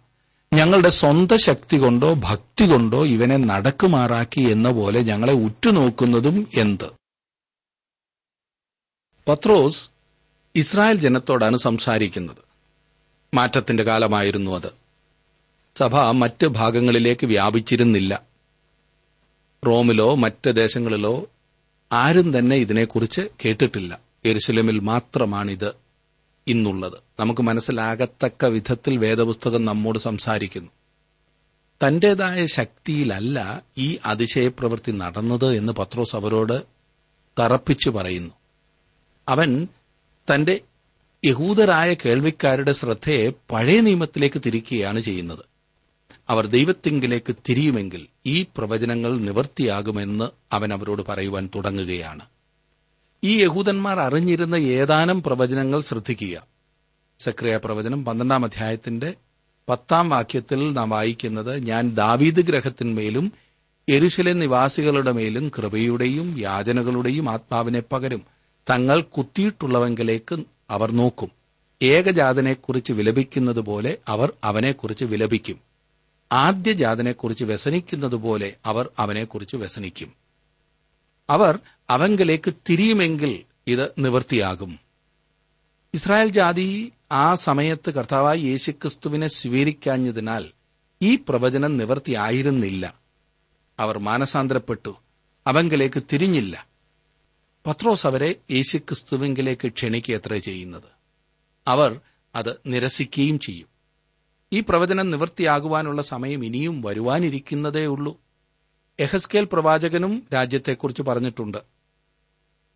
ഞങ്ങളുടെ 0.53 0.89
സ്വന്തം 0.89 1.37
ശക്തി 1.37 1.77
കൊണ്ടോ 1.77 2.13
ഭക്തി 2.13 2.69
കൊണ്ടോ 2.69 3.05
ഇവനെ 3.05 3.37
നടക്കുമാറാക്കി 3.37 4.41
എന്ന 4.41 4.71
പോലെ 4.71 5.01
ഞങ്ങളെ 5.01 5.33
ഉറ്റുനോക്കുന്നതും 5.33 6.47
എന്ത്? 6.57 6.89
പത്രോസ് 9.27 9.89
ഇസ്രായേൽ 10.55 10.97
ജനത്തോടാണ് 10.97 11.57
സംസാരിക്കുന്നത്. 11.57 12.50
മാറ്റത്തിന്റെ 13.33 13.83
കാലമായിരുന്നു 13.83 14.51
അത്. 14.51 14.71
സഭ 15.77 15.95
മറ്റ് 15.95 16.47
ഭാഗങ്ങളിലേക്ക് 16.47 17.25
വ്യാപിച്ചിരുന്നില്ല. 17.25 18.21
റോമിലോ 19.67 20.15
മറ്റ് 20.15 20.55
ദേശങ്ങളിലോ 20.55 21.25
ആരും 21.91 22.39
തന്നെ 22.39 22.55
ഇതിനെക്കുറിച്ച് 22.55 23.21
കേട്ടിട്ടില്ല. 23.45 23.99
എരുസലമിൽ 24.25 24.79
മാത്രമാണിത് 24.79 25.73
ഇന്നുള്ളത്. 26.47 26.97
നമുക്ക് 27.19 27.41
മനസ്സിലാകത്തക്ക 27.41 28.45
വിധത്തിൽ 28.45 28.97
വേദപുസ്തകം 28.97 29.65
നമ്മോട് 29.65 29.99
സംസാരിക്കുന്നു. 29.99 30.71
തന്റേതായ 31.87 32.45
ശക്തിയിലല്ല 32.45 33.61
ഈ 33.77 33.97
അതിശയപ്രവൃത്തി 34.05 34.91
നടന്നത് 34.91 35.55
എന്ന് 35.55 35.73
പത്രോസ് 35.73 36.15
അവരോട് 36.15 36.63
തറപ്പിച്ചു 37.39 37.89
പറയുന്നു. 37.89 38.33
അവൻ 39.29 39.67
തന്റെ 40.33 40.61
യഹൂദരായ 41.25 41.93
കേൾവിക്കാരുടെ 41.93 42.71
ശ്രദ്ധയെ 42.71 43.33
പഴയ 43.51 43.81
നിയമത്തിലേക്ക് 43.81 44.41
തിരിക്കുകയാണ് 44.45 44.99
ചെയ്യുന്നത്. 44.99 45.43
അവർ 46.29 46.47
ദൈവത്തിങ്കിലേക്ക് 46.47 47.35
തിരിയുമെങ്കിൽ 47.49 48.07
ഈ 48.25 48.45
പ്രവചനങ്ങൾ 48.57 49.19
നിവർത്തിയാകുമെന്ന് 49.19 50.27
അവൻ 50.53 50.73
അവരോട് 50.73 51.01
പറയുവാൻ 51.01 51.49
തുടങ്ങുകയാണ്. 51.55 52.21
ഈ 53.23 53.41
യഹൂദന്മാർ 53.43 53.99
അറിഞ്ഞിരുന്ന 53.99 54.55
ഏതാനും 54.55 55.23
പ്രവചനങ്ങൾ 55.23 55.81
ശ്രദ്ധിക്കുക. 55.81 56.35
സക്രിയ 57.19 57.57
പ്രവചനം 57.57 58.05
പന്ത്രണ്ടാം 58.05 58.45
അധ്യായത്തിന്റെ 58.45 59.13
പത്താം 59.69 60.09
വാക്യത്തിൽ 60.09 60.73
നാം 60.73 60.89
വായിക്കുന്നത് 60.89 61.67
ഞാൻ 61.67 61.89
ദാവീദ് 61.91 62.41
ഗ്രഹത്തിന്മേലും 62.41 63.31
എരുശലേം 63.89 64.39
നിവാസികളുടെ 64.39 65.11
മേലും 65.11 65.51
കൃപയുടെയും 65.57 66.39
യാചനകളുടെയും 66.39 67.29
ആത്മാവിനെ 67.29 67.81
പകരും 67.91 68.21
തങ്ങൾ 68.69 69.01
കുത്തിയിട്ടുള്ളവെങ്കിലേക്ക് 69.01 70.35
അവർ 70.71 70.91
നോക്കും. 70.91 71.31
ഏകജാതനെക്കുറിച്ച് 71.81 72.93
വിലപിക്കുന്നത് 72.93 73.59
പോലെ 73.59 73.97
അവർ 74.07 74.33
അവനെക്കുറിച്ച് 74.43 75.05
വിലപിക്കും. 75.05 75.59
ആദ്യജാതനെക്കുറിച്ച് 76.31 77.43
വ്യസനിക്കുന്നതുപോലെ 77.43 78.55
അവർ 78.65 78.89
അവനെക്കുറിച്ച് 78.99 79.55
വ്യസനിക്കും. 79.55 80.13
അവർ 81.29 81.59
അവങ്കലേക്ക് 81.89 82.53
തിരിയുമെങ്കിൽ 82.69 83.43
ഇത് 83.67 83.91
നിവൃത്തിയാകും. 83.99 84.79
ഇസ്രായേൽ 85.93 86.27
ജാതി 86.27 86.91
ആ 87.11 87.35
സമയത്ത് 87.35 87.89
കർത്താവായ 87.89 88.37
യേശുക്രിസ്തുവിനെ 88.37 89.27
സ്വീകരിക്കാഞ്ഞതിനാൽ 89.27 90.51
ഈ 91.01 91.15
പ്രവചനം 91.15 91.77
നിവർത്തിയായിരുന്നില്ല. 91.77 92.93
അവർ 93.79 93.99
മാനസാന്തരപ്പെട്ടു. 93.99 94.95
അവങ്കിലേക്ക് 95.47 96.03
തിരിഞ്ഞില്ല. 96.13 96.70
പത്രോസ് 97.67 98.07
അവരെ 98.07 98.35
യേശുക്രിസ്തുവിങ്കിലേക്ക് 98.51 99.67
ക്ഷണിക്കുകയത്ര 99.67 100.37
ചെയ്യുന്നത്. 100.37 100.89
അവർ 101.67 101.99
അത് 102.35 102.59
നിരസിക്കുകയും 102.67 103.39
ചെയ്യും. 103.39 103.67
ഈ 104.53 104.59
പ്രവചനം 104.59 105.11
നിവൃത്തിയാകുവാനുള്ള 105.11 106.01
സമയം 106.01 106.45
ഇനിയും 106.45 106.81
വരുവാനിരിക്കുന്നതേ 106.81 107.85
ഉള്ളൂ. 107.85 108.17
എഹസ്കേൽ 108.99 109.47
പ്രവാചകനും 109.53 110.27
രാജ്യത്തെക്കുറിച്ച് 110.33 111.01
പറഞ്ഞിട്ടുണ്ട്. 111.01 111.57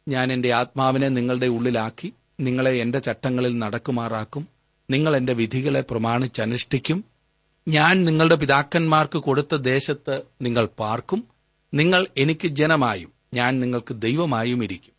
ഞാൻ 0.08 0.34
എന്റെ 0.34 0.54
ആത്മാവിനെ 0.54 1.10
നിങ്ങളുടെ 1.10 1.48
ഉള്ളിലാക്കി 1.48 2.13
നിങ്ങളെ 2.39 2.72
എന്റെ 2.72 3.00
ചട്ടങ്ങളിൽ 3.00 3.58
നടക്കുമാറാക്കും 3.58 4.48
നിങ്ങൾ 4.92 5.15
എന്റെ 5.15 5.34
വിധികളെ 5.34 5.82
പ്രമാണിച്ചനുഷ്ഠിക്കും 5.82 7.06
ഞാൻ 7.68 8.06
നിങ്ങളുടെ 8.06 8.36
പിതാക്കന്മാർക്ക് 8.36 9.20
കൊടുത്ത 9.20 9.56
ദേശത്ത് 9.56 10.22
നിങ്ങൾ 10.42 10.65
പാർക്കും 10.65 11.27
നിങ്ങൾ 11.74 12.08
എനിക്ക് 12.18 12.48
ജനമായും 12.48 13.14
ഞാൻ 13.36 13.60
നിങ്ങൾക്ക് 13.60 13.94
ദൈവമായും 13.94 14.63
ഇരിക്കും 14.63 14.94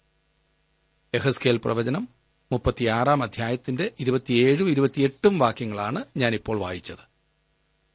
യഹസ്കേൽ 1.14 1.57
പ്രവചനം 1.57 2.09
മുപ്പത്തിയാറാം 2.52 3.23
അധ്യായത്തിന്റെ 3.23 3.90
ഇരുപത്തിയേഴും 4.00 4.69
ഇരുപത്തിയെട്ടും 4.69 5.38
വാക്യങ്ങളാണ് 5.38 6.05
ഞാനിപ്പോൾ 6.16 6.59
വായിച്ചത്. 6.59 7.05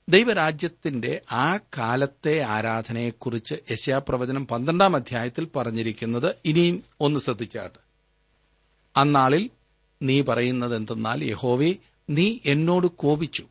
ദൈവരാജ്യത്തിന്റെ 0.09 1.21
ആ 1.31 1.57
കാലത്തെ 1.57 2.39
ആരാധനയെക്കുറിച്ച് 2.39 3.55
യശയാപ്രവചനം 3.71 4.47
പന്ത്രണ്ടാം 4.47 4.95
അധ്യായത്തിൽ 4.95 5.47
പറഞ്ഞിരിക്കുന്നത് 5.55 6.35
ഇനിയും 6.45 6.83
ഒന്ന് 7.01 7.19
ശ്രദ്ധിച്ചാട്ട്. 7.19 7.79
അന്നാളിൽ 8.97 9.49
നീ 10.01 10.21
പറയുന്നത് 10.21 10.75
എന്തെന്നാൽ 10.75 11.23
യഹോവേ 11.23 11.75
നീ 12.09 12.39
എന്നോട് 12.45 12.87
കോപിച്ചു. 12.87 13.45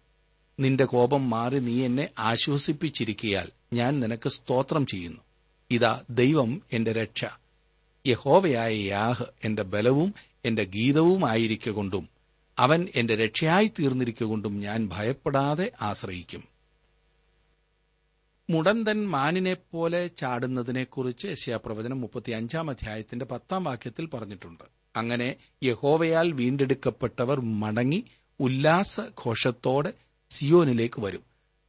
നിന്റെ 0.60 0.84
കോപം 0.84 1.30
മാറി 1.30 1.58
നീ 1.58 1.84
എന്നെ 1.84 2.08
ആശ്വസിപ്പിച്ചിരിക്കയാൽ 2.18 3.48
ഞാൻ 3.72 4.00
നിനക്ക് 4.00 4.28
സ്തോത്രം 4.28 4.86
ചെയ്യുന്നു. 4.86 5.20
ഇതാ 5.70 6.02
ദൈവം 6.10 6.62
എന്റെ 6.72 6.92
രക്ഷ. 6.92 7.24
യഹോവയായ 8.06 8.74
യാഹ് 8.74 9.24
എന്റെ 9.44 9.62
ബലവും 9.62 10.14
എന്റെ 10.44 10.64
ഗീതവുമായിരിക്കൊണ്ടും 10.64 12.08
അവൻ 12.58 12.88
എന്റെ 12.94 13.16
രക്ഷയായി 13.16 13.66
തീർന്നിരിക്കൊണ്ടും 13.66 14.60
ഞാൻ 14.60 14.88
ഭയപ്പെടാതെ 14.92 15.72
ആശ്രയിക്കും. 15.82 16.44
മുടന്തൻ 18.50 19.08
മാനിനെപ്പോലെ 19.08 20.06
ചാടുന്നതിനെക്കുറിച്ച് 20.06 21.26
യശയാപ്രവചനം 21.26 22.00
മുപ്പത്തിയഞ്ചാം 22.00 22.70
അധ്യായത്തിന്റെ 22.70 23.24
പത്താം 23.24 23.64
വാക്യത്തിൽ 23.64 24.06
പറഞ്ഞിട്ടുണ്ട്. 24.06 24.64
അങ്ങനെ 24.96 25.36
യഹോവയാൽ 25.62 26.32
വീണ്ടെടുക്കപ്പെട്ടവർ 26.32 27.40
മടങ്ങി 27.40 28.04
ഉല്ലാസഘോഷത്തോടെ 28.40 29.92
സിയോനിലേക്ക് 30.30 31.00
വരും. 31.00 31.22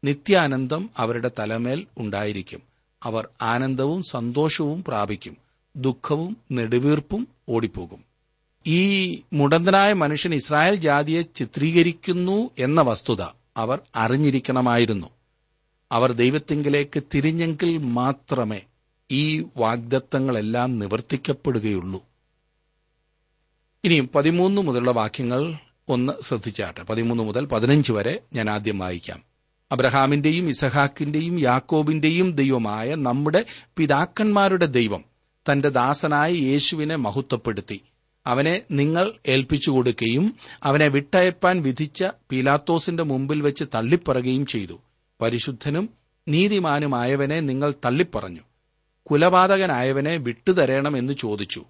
നിത്യാനന്ദം 0.04 0.90
അവരുടെ 0.98 1.32
തലമേൽ 1.40 1.88
ഉണ്ടായിരിക്കും. 1.98 2.71
അവർ 3.04 3.28
ആനന്ദവും 3.42 4.04
സന്തോഷവും 4.04 4.84
പ്രാപിക്കും. 4.84 5.38
ദുഃഖവും 5.76 6.38
നെടുവീർപ്പും 6.52 7.28
ഓടിപ്പോകും. 7.50 8.04
ഈ 8.68 9.22
മുടന്തനായ 9.34 9.94
മനുഷ്യൻ 9.94 10.34
ഇസ്രായേൽ 10.34 10.76
ജാതിയെ 10.76 11.22
ചിത്രീകരിക്കുന്നു 11.22 12.50
എന്ന 12.60 12.82
വസ്തുത 12.82 13.22
അവർ 13.58 13.80
അറിഞ്ഞിരിക്കണമായിരുന്നു. 13.96 15.08
അവർ 15.92 16.12
ദൈവത്തിങ്കിലേക്ക് 16.12 17.04
തിരിഞ്ഞെങ്കിൽ 17.16 17.78
മാത്രമേ 17.78 18.62
ഈ 19.12 19.46
വാഗ്ദത്തങ്ങളെല്ലാം 19.58 20.80
നിവർത്തിക്കപ്പെടുകയുള്ളൂ. 20.80 22.04
ഇനിയും 23.84 24.10
പതിമൂന്ന് 24.16 24.62
മുതലുള്ള 24.62 24.92
വാക്യങ്ങൾ 24.92 25.54
ഒന്ന് 25.90 26.24
ശ്രദ്ധിച്ചാട്ടെ. 26.24 26.84
പതിമൂന്ന് 26.84 27.24
മുതൽ 27.24 27.46
പതിനഞ്ച് 27.46 27.92
വരെ 27.92 28.20
ഞാൻ 28.34 28.50
ആദ്യം 28.50 28.80
വായിക്കാം. 28.80 29.31
അബ്രഹാമിന്റെയും 29.72 30.50
ഇസഹാക്കിന്റെയും 30.50 31.40
യാക്കോബിന്റെയും 31.40 32.32
ദൈവമായ 32.32 32.96
നമ്മുടെ 32.96 33.46
പിതാക്കന്മാരുടെ 33.78 34.66
ദൈവം 34.66 35.04
തന്റെ 35.52 35.70
ദാസനായ 35.70 36.32
യേശുവിനെ 36.32 36.96
മഹത്വപ്പെടുത്തി. 36.96 37.82
അവനെ 38.28 38.62
നിങ്ങൾ 38.72 39.12
ഏൽപ്പിച്ചു 39.28 39.72
കൊടുക്കുകയും 39.72 40.36
അവനെ 40.64 40.88
വിട്ടയപ്പാൻ 40.88 41.62
വിധിച്ച 41.62 42.04
പീലാത്തോസിന്റെ 42.32 43.04
മുമ്പിൽ 43.04 43.42
വെച്ച് 43.42 43.64
തള്ളിപ്പറയുകയും 43.76 44.46
ചെയ്തു. 44.46 44.80
പരിശുദ്ധനും 45.22 45.90
നീതിമാനുമായവനെ 46.28 47.40
നിങ്ങൾ 47.40 47.74
തള്ളിപ്പറഞ്ഞു. 47.86 48.40
കുലപാതകനായവനെ 49.04 50.18
വിട്ടുതരണമെന്ന് 50.18 51.14
ചോദിച്ചു. 51.14 51.66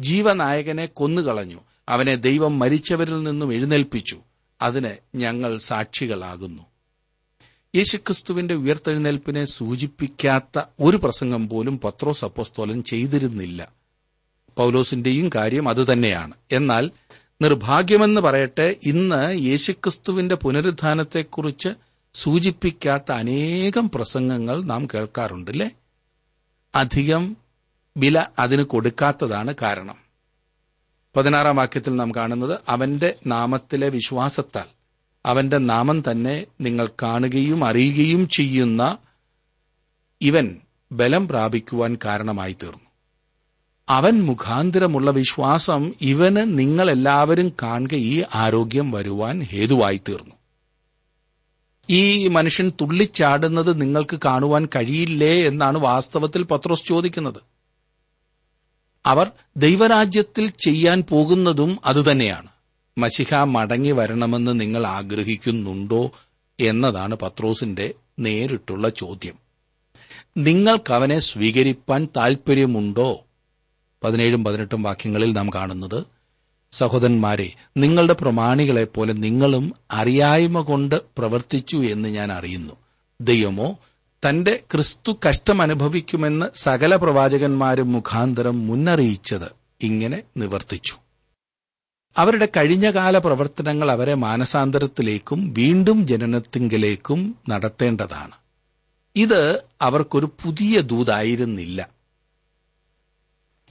ജീവനായകനെ 0.00 0.86
കൊന്നുകളഞ്ഞു. 0.86 1.58
അവനെ 1.88 2.14
ദൈവം 2.14 2.58
മരിച്ചവരിൽ 2.58 3.22
നിന്നും 3.22 3.54
എഴുന്നേൽപ്പിച്ചു. 3.54 4.20
അതിന് 4.62 4.90
ഞങ്ങൾ 5.14 5.58
സാക്ഷികളാകുന്നു. 5.58 6.62
യേശുക്രിസ്തുവിന്റെ 7.74 8.54
ഉയർത്തെഴുന്നേൽപ്പിനെ 8.54 9.44
സൂചിപ്പിക്കാത്ത 9.44 10.62
ഒരു 10.80 10.96
പ്രസംഗം 10.96 11.48
പോലും 11.48 11.80
പത്രോസ് 11.84 12.24
അപ്പോസ്തോലൻ 12.24 12.82
ചെയ്തിരുന്നില്ല. 12.82 13.72
പൌലോസിന്റെയും 14.56 15.30
കാര്യം 15.34 15.68
അതുതന്നെയാണ് 15.68 16.34
എന്നാൽ 16.52 16.90
നിർഭാഗ്യമെന്ന് 17.42 18.20
പറയട്ടെ 18.20 18.76
ഇന്ന് 18.84 19.42
യേശുക്രിസ്തുവിന്റെ 19.42 20.34
പുനരുദ്ധാനത്തെക്കുറിച്ച് 20.34 21.68
സൂചിപ്പിക്കാത്ത 22.14 23.12
അനേകം 23.12 23.90
പ്രസംഗങ്ങൾ 23.94 24.62
നാം 24.62 24.88
കേൾക്കാറുണ്ടല്ലേ 24.94 25.70
അധികം 26.74 27.36
വില 27.96 28.26
അതിന് 28.38 28.62
കൊടുക്കാത്തതാണ് 28.62 29.54
കാരണം. 29.62 29.96
പതിനാറാം 31.16 31.56
വാക്യത്തിൽ 31.56 31.96
നാം 31.96 32.14
കാണുന്നത് 32.14 32.60
അവന്റെ 32.68 33.14
നാമത്തിലെ 33.26 33.88
വിശ്വാസത്താൽ 33.88 34.73
അവന്റെ 35.26 35.58
നാമം 35.58 36.10
തന്നെ 36.10 36.46
നിങ്ങൾ 36.60 36.86
കാണുകയും 37.02 37.64
അറിയുകയും 37.64 38.28
ചെയ്യുന്ന 38.28 38.98
ഇവൻ 40.20 40.56
ബലം 40.92 41.28
പ്രാപിക്കുവാൻ 41.28 41.98
കാരണമായി 42.04 42.52
തീർന്നു. 42.52 42.84
അവൻ 43.88 44.24
മുഖാന്തരമുള്ള 44.24 45.10
വിശ്വാസം 45.10 45.94
ഇവന് 46.00 46.58
നിങ്ങളെല്ലാവരും 46.58 47.48
കാണുക 47.48 47.94
ഈ 47.94 48.22
ആരോഗ്യം 48.34 48.90
വരുവാൻ 48.90 49.42
ഹേതുവായി 49.42 50.00
തീർന്നു. 50.08 50.34
ഈ 51.90 52.28
മനുഷ്യൻ 52.28 52.72
തുള്ളിച്ചാടുന്നത് 52.80 53.80
നിങ്ങൾക്ക് 53.80 54.20
കാണുവാൻ 54.24 54.66
കഴിയില്ലേ 54.66 55.44
എന്നാണ് 55.44 55.78
വാസ്തവത്തിൽ 55.78 56.42
പത്രോസ് 56.42 56.88
ചോദിക്കുന്നത്. 56.88 57.42
അവർ 59.06 59.30
ദൈവരാജ്യത്തിൽ 59.56 60.48
ചെയ്യാൻ 60.48 61.02
പോകുന്നതും 61.10 61.78
അതുതന്നെയാണ്. 61.84 62.53
മഷിഹ 62.98 63.34
മടങ്ങി 63.34 63.90
വരണമെന്ന് 63.90 64.60
നിങ്ങൾ 64.60 64.86
ആഗ്രഹിക്കുന്നുണ്ടോ 64.86 66.12
എന്നതാണ് 66.60 67.14
പത്രോസിന്റെ 67.14 67.94
നേരിട്ടുള്ള 68.18 68.88
ചോദ്യം. 68.88 69.34
നിങ്ങൾക്കവനെ 70.36 71.18
സ്വീകരിപ്പാൻ 71.18 72.08
താൽപര്യമുണ്ടോ 72.16 73.24
പതിനേഴും 74.04 74.44
പതിനെട്ടും 74.44 74.82
വാക്യങ്ങളിൽ 74.82 75.32
നാം 75.32 75.50
കാണുന്നത് 75.54 76.04
സഹോദരന്മാരെ 76.72 77.52
നിങ്ങളുടെ 77.76 78.12
പ്രമാണികളെപ്പോലെ 78.12 79.12
നിങ്ങളും 79.12 79.72
അറിയായ്മ 79.90 80.60
കൊണ്ട് 80.60 81.00
പ്രവർത്തിച്ചു 81.18 81.76
എന്ന് 81.76 82.08
ഞാൻ 82.08 82.32
അറിയുന്നു. 82.32 82.72
ദൈവമോ 83.20 83.78
തന്റെ 84.28 84.60
ക്രിസ്തു 84.72 85.16
കഷ്ടമനുഭവിക്കുമെന്ന് 85.28 86.46
സകല 86.54 86.96
പ്രവാചകന്മാരും 86.96 87.92
മുഖാന്തരം 87.92 88.66
മുന്നറിയിച്ചത് 88.66 89.52
ഇങ്ങനെ 89.80 90.22
നിവർത്തിച്ചു. 90.36 91.03
അവരുടെ 92.16 92.48
കഴിഞ്ഞകാല 92.56 93.18
പ്രവർത്തനങ്ങൾ 93.18 93.90
അവരെ 93.90 94.14
മാനസാന്തരത്തിലേക്കും 94.14 95.52
വീണ്ടും 95.52 96.08
ജനനത്തിങ്കിലേക്കും 96.08 97.34
നടത്തേണ്ടതാണ്. 97.48 98.32
ഇത് 99.16 99.62
അവർക്കൊരു 99.82 100.26
പുതിയ 100.26 100.80
ദൂതായിരുന്നില്ല. 100.80 101.88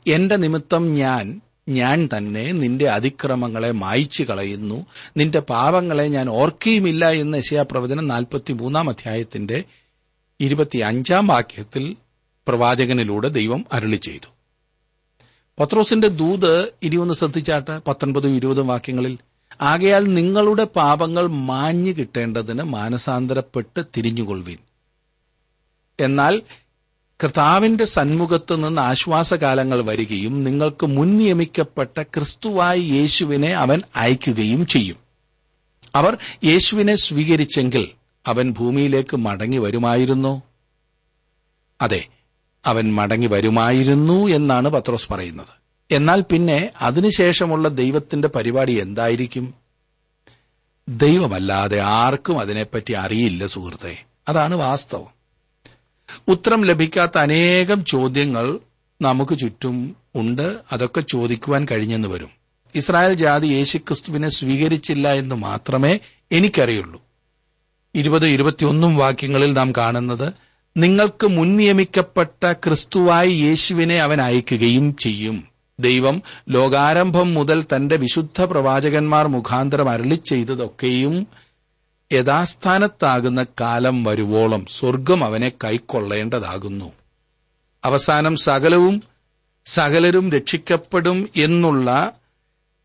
എന്റെ 0.08 0.36
നിമിത്തം 0.36 0.96
ഞാൻ 0.96 1.42
ഞാൻ 1.70 2.10
തന്നെ 2.18 2.52
നിന്റെ 2.52 2.90
അതിക്രമങ്ങളെ 2.90 3.72
മായ്ച്ചു 3.72 4.24
കളയുന്നു. 4.24 4.86
നിന്റെ 5.18 5.40
പാപങ്ങളെ 5.40 6.08
ഞാൻ 6.08 6.30
ഓർക്കുകയുമില്ല 6.30 7.10
എന്ന് 7.12 7.38
യശയാപ്രവചനം 7.38 8.08
നാൽപ്പത്തിമൂന്നാം 8.08 8.90
അധ്യായത്തിന്റെ 8.90 9.64
ഇരുപത്തിയഞ്ചാം 10.40 11.28
വാക്യത്തിൽ 11.28 11.96
പ്രവാചകനിലൂടെ 12.48 13.28
ദൈവം 13.28 13.66
അരുളി 13.74 13.96
ചെയ്തു 13.96 14.33
പത്രോസിന്റെ 15.60 16.08
ദൂത് 16.08 16.72
ഇനി 16.84 16.96
ഒന്ന് 16.96 17.14
ശ്രദ്ധിച്ചാട്ട് 17.14 17.82
പത്തൊൻപതും 17.88 18.36
ഇരുപതും 18.36 18.68
വാക്യങ്ങളിൽ 18.68 19.18
ആകയാൽ 19.62 20.04
നിങ്ങളുടെ 20.04 20.64
പാപങ്ങൾ 20.64 21.28
മാഞ്ഞു 21.28 21.92
കിട്ടേണ്ടതിന് 21.92 22.64
മാനസാന്തരപ്പെട്ട് 22.64 23.84
തിരിഞ്ഞുകൊള്ളുവിൻ. 23.98 24.58
എന്നാൽ 26.00 26.42
കർത്താവിന്റെ 27.24 27.86
സന്മുഖത്ത് 27.86 28.64
നിന്ന് 28.64 28.82
ആശ്വാസകാലങ്ങൾ 28.82 29.82
വരികയും 29.82 30.44
നിങ്ങൾക്ക് 30.44 30.86
മുൻ 30.86 31.18
നിയമിക്കപ്പെട്ട 31.18 32.02
ക്രിസ്തുവായ 32.02 32.78
യേശുവിനെ 32.78 33.54
അവൻ 33.54 33.82
അയക്കുകയും 33.96 34.66
ചെയ്യും. 34.66 34.98
അവർ 35.96 36.18
യേശുവിനെ 36.44 36.96
സ്വീകരിച്ചെങ്കിൽ 36.96 37.88
അവൻ 38.28 38.52
ഭൂമിയിലേക്ക് 38.52 39.18
മടങ്ങി 39.18 39.58
വരുമായിരുന്നോ? 39.58 40.42
അതെ 41.82 42.08
അവൻ 42.66 42.94
മടങ്ങി 42.94 43.28
വരുമായിരുന്നു 43.28 44.28
എന്നാണ് 44.28 44.70
പത്രോസ് 44.70 45.14
പറയുന്നത്. 45.14 45.64
എന്നാൽ 45.92 46.22
പിന്നെ 46.22 46.72
അതിനുശേഷമുള്ള 46.82 47.68
ദൈവത്തിന്റെ 47.68 48.28
പരിപാടി 48.28 48.74
എന്തായിരിക്കും? 48.74 49.54
ദൈവമല്ലാതെ 50.90 51.80
ആർക്കും 51.80 52.40
അതിനെപ്പറ്റി 52.40 52.94
അറിയില്ല 52.94 53.48
സുഹൃത്തെ. 53.48 54.04
അതാണ് 54.30 54.56
വാസ്തവം. 54.56 55.24
ഉത്തരം 56.28 56.66
ലഭിക്കാത്ത 56.66 57.18
അനേകം 57.18 57.86
ചോദ്യങ്ങൾ 57.86 58.60
നമുക്ക് 59.02 59.38
ചുറ്റും 59.38 59.96
ഉണ്ട്. 60.16 60.60
അതൊക്കെ 60.72 61.02
ചോദിക്കുവാൻ 61.02 61.68
കഴിഞ്ഞെന്ന് 61.72 62.08
വരും. 62.08 62.30
ഇസ്രായേൽ 62.76 63.14
ജാതി 63.14 63.48
യേശുക്രിസ്തുവിനെ 63.48 64.30
സ്വീകരിച്ചില്ല 64.30 65.14
എന്ന് 65.14 65.36
മാത്രമേ 65.36 66.00
എനിക്കറിയുള്ളൂ. 66.32 67.02
ഇരുപത് 67.96 68.26
ഇരുപത്തിയൊന്നും 68.26 68.98
വാക്യങ്ങളിൽ 68.98 69.54
നാം 69.54 69.72
കാണുന്നത് 69.72 70.34
നിങ്ങൾക്ക് 70.78 71.28
മുൻ 71.28 71.56
നിയമിക്കപ്പെട്ട 71.56 72.52
ക്രിസ്തുവായി 72.52 73.32
യേശുവിനെ 73.32 74.02
അവൻ 74.02 74.22
അയക്കുകയും 74.22 74.96
ചെയ്യും. 74.96 75.44
ദൈവം 75.80 76.22
ലോകാരംഭം 76.50 77.34
മുതൽ 77.34 77.66
തന്റെ 77.76 77.98
വിശുദ്ധ 77.98 78.44
പ്രവാചകന്മാർ 78.44 79.28
മുഖാന്തരം 79.28 79.90
അരളി 79.90 80.16
ചെയ്തതൊക്കെയും 80.16 81.28
യഥാസ്ഥാനത്താകുന്ന 82.14 83.46
കാലം 83.62 84.04
വരുവോളം 84.04 84.66
സ്വർഗം 84.66 85.26
അവനെ 85.26 85.52
കൈക്കൊള്ളേണ്ടതാകുന്നു. 85.64 86.92
അവസാനം 87.86 88.36
സകലവും 88.36 89.04
സകലരും 89.66 90.32
രക്ഷിക്കപ്പെടും 90.32 91.30
എന്നുള്ള 91.36 92.12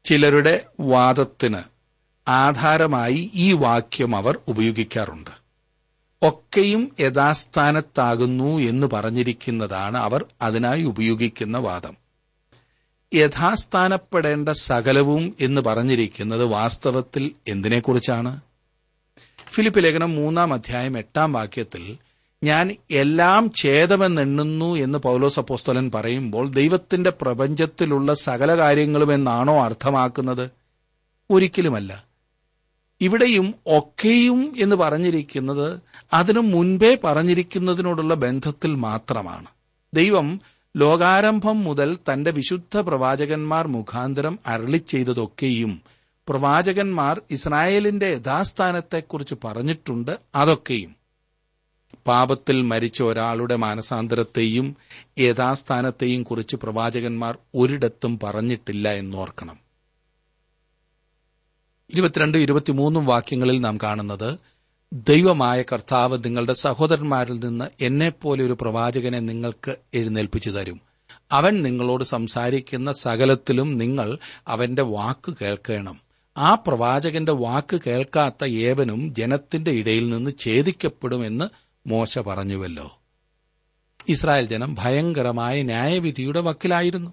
ചിലരുടെ 0.05 0.64
വാദത്തിന് 0.81 1.59
ആധാരമായി 2.29 3.31
ഈ 3.35 3.53
വാക്യം 3.53 4.16
അവർ 4.16 4.38
ഉപയോഗിക്കാറുണ്ട്. 4.48 5.38
ഒക്കെയും 6.22 6.92
യഥാസ്ഥാനത്താകുന്നു 7.00 8.59
എന്ന് 8.59 8.87
പറഞ്ഞിരിക്കുന്നതാണ് 8.87 9.98
അവർ 9.98 10.24
അതിനായി 10.42 10.83
ഉപയോഗിക്കുന്ന 10.83 11.59
വാദം. 11.59 11.96
യഥാസ്ഥാനപ്പെടേണ്ട 13.14 14.48
സകലവും 14.48 15.37
എന്ന് 15.40 15.61
പറഞ്ഞിരിക്കുന്നത് 15.61 16.44
വാസ്തവത്തിൽ 16.44 17.31
എന്തിനെക്കുറിച്ചാണ്? 17.48 18.40
ഫിലിപ്പ് 19.48 19.85
ലേഖനം 19.85 20.14
മൂന്നാം 20.14 20.54
അധ്യായം 20.54 20.98
എട്ടാം 20.98 21.33
വാക്യത്തിൽ 21.33 21.96
ഞാൻ 22.44 22.76
എല്ലാം 22.90 23.52
ഛേദമെന്നെണ്ണുന്നു 23.62 24.76
എന്ന് 24.76 24.98
പൗലോസ് 24.98 25.40
അപ്പോസ്തലൻ 25.40 25.90
പറയുമ്പോൾ 25.94 26.48
ദൈവത്തിന്റെ 26.48 27.11
പ്രപഞ്ചത്തിലുള്ള 27.11 28.14
സകല 28.14 28.57
കാര്യങ്ങളുമെന്നാണോ 28.57 29.64
അർത്ഥമാക്കുന്നത്? 29.64 30.50
ഒരിക്കലുമല്ല. 31.31 32.08
ഇവിടെയും 33.00 33.54
ഒക്കെയും 33.66 34.54
എന്ന് 34.58 34.76
പറഞ്ഞിരിക്കുന്നത് 34.76 35.80
അതിനു 36.12 36.40
മുൻപേ 36.40 36.98
പറഞ്ഞിരിക്കുന്നതിനോടുള്ള 37.04 38.14
ബന്ധത്തിൽ 38.14 38.74
മാത്രമാണ്. 38.74 39.46
ദൈവം 39.94 40.40
ലോകാരംഭം 40.76 41.64
മുതൽ 41.64 41.98
തന്റെ 42.12 42.30
വിശുദ്ധ 42.30 42.80
പ്രവാചകന്മാർ 42.80 43.66
മുഖാന്തരം 43.66 44.38
അരളി 44.46 44.76
ചെയ്തതൊക്കെയും 44.76 45.82
പ്രവാചകന്മാർ 46.28 47.22
ഇസ്രായേലിന്റെ 47.30 48.08
യഥാസ്ഥാനത്തെക്കുറിച്ച് 48.08 49.34
പറഞ്ഞിട്ടുണ്ട് 49.44 50.18
അതൊക്കെയും. 50.34 50.96
പാപത്തിൽ 52.06 52.62
മരിച്ച 52.62 53.02
ഒരാളുടെ 53.02 53.56
മാനസാന്തരത്തെയും 53.56 54.76
യഥാസ്ഥാനത്തെയും 55.18 56.22
കുറിച്ച് 56.22 56.56
പ്രവാചകന്മാർ 56.56 57.38
ഒരിടത്തും 57.54 58.18
പറഞ്ഞിട്ടില്ല 58.22 58.92
എന്നോർക്കണം. 58.92 59.67
ഇരുപത്തിരണ്ട് 61.90 62.38
ഇരുപത്തിമൂന്നും 62.38 63.07
വാക്യങ്ങളിൽ 63.07 63.61
നാം 63.61 63.79
കാണുന്നത് 63.83 64.38
ദൈവമായ 64.92 65.62
കർത്താവ് 65.62 66.18
നിങ്ങളുടെ 66.24 66.53
സഹോദരന്മാരിൽ 66.53 67.44
നിന്ന് 67.44 67.85
എന്നെപ്പോലെ 67.85 68.44
ഒരു 68.44 68.57
പ്രവാചകനെ 68.61 69.18
നിങ്ങൾക്ക് 69.18 69.77
എഴുന്നേൽപ്പിച്ചു 69.94 70.51
തരും. 70.51 70.81
അവൻ 71.33 71.62
നിങ്ങളോട് 71.62 72.05
സംസാരിക്കുന്ന 72.05 72.92
സകലത്തിലും 72.92 73.79
നിങ്ങൾ 73.79 74.18
അവന്റെ 74.48 74.83
വാക്ക് 74.83 75.35
കേൾക്കണം. 75.42 76.01
ആ 76.37 76.55
പ്രവാചകന്റെ 76.55 77.33
വാക്ക് 77.33 77.81
കേൾക്കാത്ത 77.87 78.44
ഏവനും 78.44 79.14
ജനത്തിന്റെ 79.14 79.70
ഇടയിൽ 79.70 80.09
നിന്ന് 80.09 80.31
ഛേദിക്കപ്പെടുമെന്ന് 80.40 81.44
മോശ 81.88 82.18
പറഞ്ഞുവല്ലോ. 82.18 82.98
ഇസ്രായേൽ 84.09 84.46
ജനം 84.46 84.77
ഭയങ്കരമായ 84.79 85.62
ന്യായവിധിയുടെ 85.62 86.40
വക്കിലായിരുന്നു. 86.40 87.11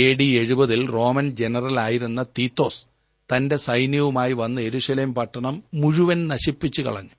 എ 0.00 0.14
ഡി 0.14 0.24
എഴുപതിൽ 0.24 0.90
റോമൻ 0.90 1.30
ജനറലായിരുന്ന 1.30 2.22
തീത്തോസ് 2.22 2.97
തന്റെ 3.36 3.56
സൈന്യവുമായി 3.56 4.32
വന്ന് 4.32 4.62
എരുശലേം 4.62 5.14
പട്ടണം 5.14 5.64
മുഴുവൻ 5.74 6.28
നശിപ്പിച്ചു 6.28 6.82
കളഞ്ഞു. 6.82 7.10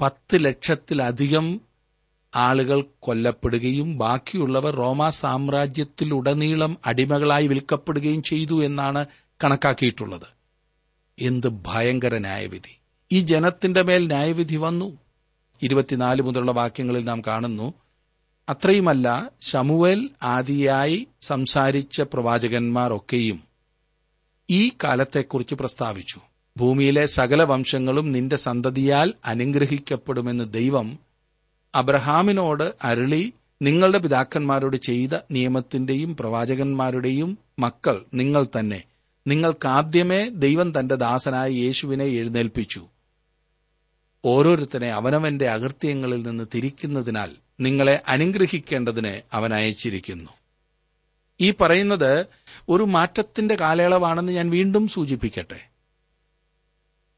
പത്ത് 0.00 0.44
ലക്ഷത്തിലധികം 0.44 1.60
ആളുകൾ 2.36 2.84
കൊല്ലപ്പെടുകയും 3.00 3.98
ബാക്കിയുള്ളവർ 3.98 4.74
റോമാ 4.74 5.10
സാമ്രാജ്യത്തിലുടനീളം 5.10 6.78
അടിമകളായി 6.86 7.46
വിൽക്കപ്പെടുകയും 7.46 8.22
ചെയ്തു 8.22 8.64
എന്നാണ് 8.64 9.06
കണക്കാക്കിയിട്ടുള്ളത്. 9.44 10.26
എന്ത് 11.18 11.46
ഭയങ്കര 11.48 12.18
ന്യായവിധി. 12.18 12.78
ഈ 13.12 13.20
ജനത്തിന്റെ 13.20 13.82
മേൽ 13.82 14.06
ന്യായവിധി 14.06 14.56
വന്നു. 14.56 14.98
ഇരുപത്തിനാല് 15.62 16.22
മുതലുള്ള 16.22 16.52
വാക്യങ്ങളിൽ 16.52 17.04
നാം 17.04 17.22
കാണുന്നു 17.26 17.74
അത്രയുമല്ല 18.48 19.30
ശമുവേൽ 19.40 20.10
ആദിയായി 20.22 21.06
സംസാരിച്ച 21.22 22.00
പ്രവാചകന്മാർ 22.00 22.96
ഒക്കെയും 22.96 23.47
ഈ 24.50 24.72
കാലത്തെക്കുറിച്ച് 24.84 25.54
പ്രസ്താവിച്ചു. 25.54 26.20
ഭൂമിയിലെ 26.56 27.06
സകല 27.06 27.42
വംശങ്ങളും 27.44 28.12
നിന്റെ 28.12 28.36
സന്തതിയാൽ 28.36 29.14
അനുഗ്രഹിക്കപ്പെടുമെന്ന് 29.24 30.52
ദൈവം 30.52 30.98
അബ്രഹാമിനോട് 31.74 32.74
അരുളി 32.82 33.32
നിങ്ങളുടെ 33.62 33.98
പിതാക്കന്മാരോട് 33.98 34.76
ചെയ്ത 34.76 35.10
നിയമത്തിന്റെയും 35.30 36.16
പ്രവാചകന്മാരുടെയും 36.16 37.38
മക്കൾ 37.58 38.04
നിങ്ങൾ 38.14 38.46
തന്നെ. 38.58 38.82
നിങ്ങൾക്കാദ്യമേ 39.26 40.28
ദൈവം 40.28 40.80
തന്റെ 40.80 40.94
ദാസനായ 40.94 41.50
യേശുവിനെ 41.50 42.04
എഴുന്നേൽപ്പിച്ചു. 42.04 42.86
ഓരോരുത്തരെ 44.24 44.88
അവനവന്റെ 44.88 45.48
അകൃത്യങ്ങളിൽ 45.48 46.22
നിന്ന് 46.22 46.44
തിരിക്കുന്നതിനാൽ 46.54 47.30
നിങ്ങളെ 47.60 48.02
അനുഗ്രഹിക്കേണ്ടതിന് 48.08 49.20
അവൻ 49.32 49.54
അയച്ചിരിക്കുന്നു. 49.54 50.30
ഈ 51.40 51.50
പറയുന്നത് 51.50 52.26
ഒരു 52.68 52.82
മാറ്റത്തിന്റെ 52.82 53.54
കാലയളവാണെന്ന് 53.54 54.32
ഞാൻ 54.32 54.50
വീണ്ടും 54.50 54.88
സൂചിപ്പിക്കട്ടെ. 54.88 55.68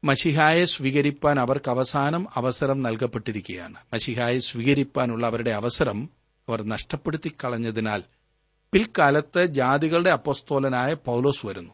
മഷിഹായെ 0.03 0.65
സ്വീകരിപ്പാൻ 0.65 1.39
അവർക്ക് 1.39 1.69
അവസാനം 1.69 2.27
അവസരം 2.35 2.83
നൽകപ്പെട്ടിരിക്കുകയാണ്. 2.83 3.75
മഷിഹായെ 3.93 4.39
സ്വീകരിപ്പാനുള്ള 4.39 5.27
അവരുടെ 5.27 5.51
അവസരം 5.51 6.09
അവർ 6.49 6.63
നഷ്ടപ്പെടുത്തി 6.63 7.31
കളഞ്ഞതിനാൽ 7.43 8.03
പിൽക്കാലത്ത് 8.71 9.45
ജാതികളുടെ 9.45 10.09
അപ്പസ്തോലനായ 10.09 10.93
പൗലോസ് 10.93 11.45
വരുന്നു. 11.45 11.73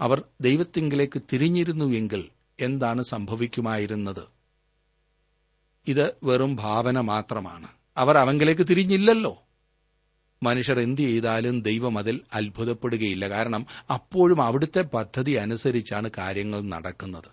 അവർ 0.00 0.24
ദൈവത്തിങ്കിലേക്ക് 0.40 1.22
തിരിഞ്ഞിരുന്നുവെങ്കിൽ 1.32 2.28
എന്താണ് 2.60 3.02
സംഭവിക്കുമായിരുന്നത്? 3.02 4.22
ഇത് 5.88 6.14
വെറും 6.24 6.56
ഭാവന 6.56 7.00
മാത്രമാണ്. 7.00 7.68
അവർ 7.96 8.18
അവങ്കിലേക്ക് 8.18 8.66
തിരിഞ്ഞില്ലല്ലോ. 8.70 9.42
മനുഷ്യർ 10.42 10.80
എന്ത് 10.80 11.00
ചെയ്താലും 11.00 11.62
ദൈവം 11.62 11.98
അതിൽ 11.98 12.20
അത്ഭുതപ്പെടുകയില്ല. 12.34 13.28
കാരണം 13.28 13.66
അപ്പോഴും 13.90 14.42
അവിടുത്തെ 14.42 14.80
പദ്ധതി 14.80 15.32
അനുസരിച്ചാണ് 15.32 16.10
കാര്യങ്ങൾ 16.18 16.60
നടക്കുന്നത്. 16.60 17.30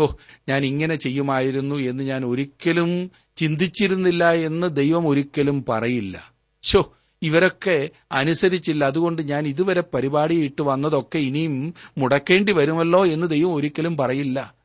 ഓ 0.00 0.06
ഞാൻ 0.48 0.64
ഇങ്ങനെ 0.64 0.94
ചെയ്യുമായിരുന്നു 0.94 1.74
എന്ന് 1.74 2.04
ഞാൻ 2.04 2.24
ഒരിക്കലും 2.24 3.10
ചിന്തിച്ചിരുന്നില്ല 3.36 4.32
എന്ന് 4.32 4.76
ദൈവം 4.76 5.08
ഒരിക്കലും 5.08 5.64
പറയില്ല. 5.68 6.32
ഷോ 6.62 6.92
ഇവരൊക്കെ 7.22 7.90
അനുസരിച്ചില്ല. 8.12 8.84
അതുകൊണ്ട് 8.84 9.22
ഞാൻ 9.22 9.46
ഇതുവരെ 9.46 9.80
പരിപാടിയിട്ട് 9.94 10.62
വന്നതൊക്കെ 10.62 11.18
ഇനിയും 11.18 11.74
മുടക്കേണ്ടി 11.98 12.52
വരുമല്ലോ 12.52 13.06
എന്ന് 13.06 13.26
ദൈവം 13.30 13.54
ഒരിക്കലും 13.54 13.96
പറയില്ല. 13.96 14.59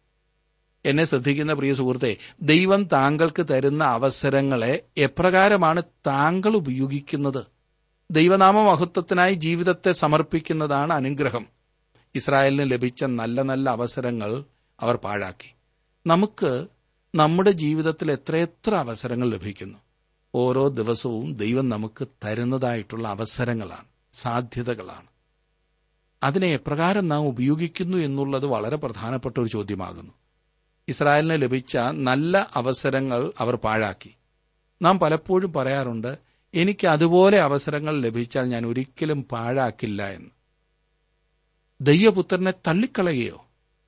എന്നെ 0.86 1.06
ശ്രദ്ധിക്കുന്ന 1.06 1.54
പ്രിയ 1.54 1.74
സുഹൃത്തെ 1.74 2.18
ദൈവം 2.42 2.84
താങ്കൾക്ക് 2.84 3.46
തരുന്ന 3.50 3.84
അവസരങ്ങളെ 3.84 4.82
എപ്രകാരമാണ് 4.98 5.84
താങ്കൾ 6.08 6.56
ഉപയോഗിക്കുന്നത്? 6.56 7.44
ദൈവനാമ 8.12 8.62
മഹത്വത്തിനായി 8.62 9.34
ജീവിതത്തെ 9.34 9.92
സമർപ്പിക്കുന്നതാണ് 9.92 10.94
അനുഗ്രഹം. 10.94 11.46
ഇസ്രായേലിന് 12.16 12.72
ലഭിച്ച 12.72 13.04
നല്ല 13.04 13.42
നല്ല 13.42 13.70
അവസരങ്ങൾ 13.70 14.44
അവർ 14.80 14.96
പാഴാക്കി. 14.96 15.56
നമുക്ക് 16.08 16.68
നമ്മുടെ 17.16 17.52
ജീവിതത്തിൽ 17.52 18.12
എത്രയെത്ര 18.12 18.76
അവസരങ്ങൾ 18.76 19.30
ലഭിക്കുന്നു? 19.30 19.78
ഓരോ 20.36 20.68
ദിവസവും 20.68 21.34
ദൈവം 21.34 21.70
നമുക്ക് 21.70 22.08
തരുന്നതായിട്ടുള്ള 22.26 23.08
അവസരങ്ങളാണ് 23.08 23.86
സാധ്യതകളാണ്. 24.14 25.08
അതിനെ 26.24 26.48
എപ്രകാരം 26.48 27.08
നാം 27.08 27.28
ഉപയോഗിക്കുന്നു 27.28 27.98
എന്നുള്ളത് 27.98 28.46
വളരെ 28.46 28.76
പ്രധാനപ്പെട്ട 28.76 29.40
ഒരു 29.40 29.48
ചോദ്യമാകുന്നു. 29.48 30.12
ഇസ്രായേലിന് 30.88 31.42
ലഭിച്ച 31.42 31.78
നല്ല 31.78 32.48
അവസരങ്ങൾ 32.56 33.34
അവർ 33.40 33.56
പാഴാക്കി. 33.56 34.16
നാം 34.82 35.00
പലപ്പോഴും 35.00 35.54
പറയാറുണ്ട് 35.54 36.18
എനിക്ക് 36.54 36.88
അതുപോലെ 36.88 37.42
അവസരങ്ങൾ 37.42 38.02
ലഭിച്ചാൽ 38.02 38.50
ഞാൻ 38.50 38.66
ഒരിക്കലും 38.66 39.24
പാഴാക്കില്ല 39.24 40.10
എന്ന്. 40.10 40.30
ദയ്യപുത്രനെ 41.82 42.54
തള്ളിക്കളയുകയോ 42.68 43.46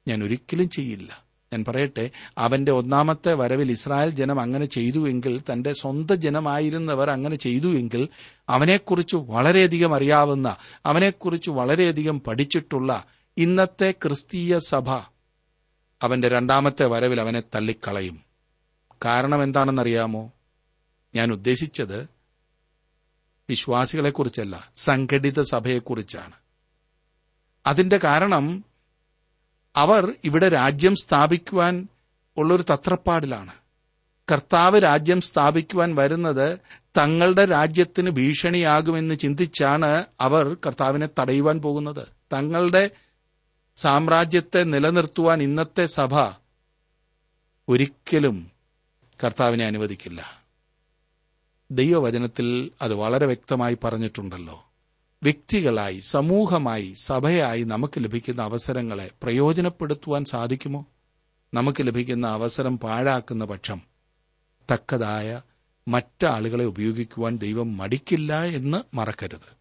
ഞാൻ 0.07 0.23
ഒരിക്കലും 0.23 0.69
ചെയ്യില്ല. 0.69 1.25
ഞാൻ 1.53 1.65
പറയട്ടെ 1.67 2.09
അവന്റെ 2.37 2.71
ഒന്നാമത്തെ 2.71 3.33
വരവിൽ 3.33 3.71
ഇസ്രായേൽ 3.71 4.09
ജനം 4.09 4.41
അങ്ങനെ 4.41 4.65
ചെയ്തുവെങ്കിൽ 4.65 5.41
തന്റെ 5.53 5.73
സ്വന്തം 5.73 6.15
ജനമായിരുന്നവർ 6.15 7.09
അങ്ങനെ 7.09 7.35
ചെയ്തുവെങ്കിൽ 7.35 8.09
അവനെക്കുറിച്ച് 8.49 9.15
വളരെയധികം 9.15 9.95
അറിയാവുന്ന 9.95 10.55
അവനെക്കുറിച്ച് 10.85 11.49
വളരെയധികം 11.49 12.19
പഠിച്ചിട്ടുള്ള 12.19 13.05
ഇന്നത്തെ 13.37 13.91
ക്രിസ്തീയ 13.91 14.57
സഭ 14.57 14.89
അവന്റെ 16.01 16.27
രണ്ടാമത്തെ 16.27 16.85
വരവിൽ 16.85 17.21
അവനെ 17.21 17.43
തള്ളിക്കളയും. 17.55 18.21
കാരണം 19.05 19.43
എന്താണെന്നറിയാമോ? 19.43 20.31
ഞാൻ 21.15 21.31
ഉദ്ദേശിച്ചത് 21.31 22.09
വിശ്വാസികളെക്കുറിച്ചല്ല 23.49 24.71
സംഘടിത 24.75 25.41
സഭയെക്കുറിച്ചാണ്. 25.41 26.31
അതിന്റെ 27.67 27.99
കാരണം 28.03 28.65
അവർ 29.75 30.15
ഇവിടെ 30.23 30.49
രാജ്യം 30.49 30.95
സ്ഥാപിക്കുവാൻ 30.95 31.87
ഉള്ളൊരു 32.37 32.61
തത്രപ്പാടിലാണ്. 32.61 33.51
കർത്താവ് 34.31 34.83
രാജ്യം 34.83 35.21
സ്ഥാപിക്കുവാൻ 35.21 35.95
വരുന്നത് 35.95 36.59
തങ്ങളുടെ 36.97 37.45
രാജ്യത്തിന് 37.45 38.09
ഭീഷണിയാകുമെന്ന് 38.09 39.15
ചിന്തിച്ചാണ് 39.15 40.05
അവർ 40.21 40.57
കർത്താവിനെ 40.65 41.09
തടയുവാൻ 41.19 41.61
പോകുന്നത്. 41.61 42.07
തങ്ങളുടെ 42.33 42.89
സാമ്രാജ്യത്തെ 43.77 44.63
നിലനിർത്തുവാൻ 44.63 45.43
ഇന്നത്തെ 45.43 45.85
സഭ 45.85 46.15
ഒരിക്കലും 47.69 48.51
കർത്താവിനെ 49.23 49.65
അനുവദിക്കില്ല. 49.65 50.43
ദൈവവചനത്തിൽ 51.71 52.71
അത് 52.81 52.93
വളരെ 52.93 53.25
വ്യക്തമായി 53.25 53.77
പറഞ്ഞിട്ടുണ്ടല്ലോ. 53.83 54.71
വ്യക്തികളായി 55.23 55.99
സമൂഹമായി 55.99 56.95
സഭയായി 57.03 57.63
നമുക്ക് 57.63 58.03
ലഭിക്കുന്ന 58.03 58.41
അവസരങ്ങളെ 58.41 59.11
പ്രയോജനപ്പെടുത്തുവാൻ 59.23 60.25
സാധിക്കുമോ? 60.25 60.85
നമുക്ക് 61.53 61.87
ലഭിക്കുന്ന 61.87 62.27
അവസരം 62.27 62.79
പാഴാക്കുന്ന 62.79 63.45
പക്ഷം 63.45 63.81
തക്കതായ 64.73 65.41
മറ്റാളുകളെ 65.87 66.65
ഉപയോഗിക്കുവാൻ 66.65 67.37
ദൈവം 67.37 67.77
മടിക്കില്ല 67.77 68.43
എന്ന് 68.43 68.95
മറക്കരുത്. 68.95 69.56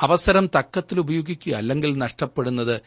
അവസരം 0.00 0.46
തക്കത്തിൽ 0.46 1.00
ഉപയോഗിക്കുക 1.00 1.54
അല്ലെങ്കിൽ 1.54 1.98
നഷ്ടപ്പെടുന്നത് 1.98 2.80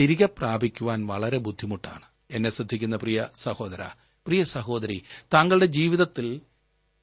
തിരികെ 0.00 0.26
പ്രാപിക്കുവാൻ 0.26 1.06
വളരെ 1.06 1.38
ബുദ്ധിമുട്ടാണ്. 1.38 2.02
എന്നെ 2.30 2.50
ശ്രദ്ധിക്കുന്ന 2.50 2.96
പ്രിയ 2.96 3.26
സഹോദര 3.36 3.82
പ്രിയ 3.98 4.44
സഹോദരി 4.44 5.02
താങ്കളുടെ 5.34 5.66
ജീവിതത്തിൽ 5.66 6.40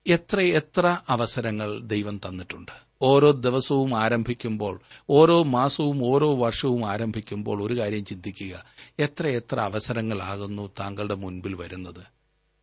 എത്ര 0.07 0.41
എത്ര 0.41 0.97
അവസരങ്ങൾ 1.09 1.79
ദൈവം 1.79 2.21
തന്നിട്ടുണ്ട്. 2.27 2.71
ഓരോ 3.01 3.31
ദിവസവും 3.31 3.97
ആരംഭിക്കുമ്പോൾ 3.97 4.79
ഓരോ 5.09 5.43
മാസവും 5.43 6.05
ഓരോ 6.05 6.35
വർഷവും 6.35 6.85
ആരംഭിക്കുമ്പോൾ 6.85 7.63
ഒരു 7.63 7.79
കാര്യം 7.79 8.05
ചിന്തിക്കുക. 8.05 8.65
എത്ര 8.99 9.27
എത്ര 9.27 9.59
അവസരങ്ങളാകുന്നു 9.59 10.69
താങ്കളുടെ 10.79 11.15
മുൻപിൽ 11.15 11.55
വരുന്നത്. 11.55 12.03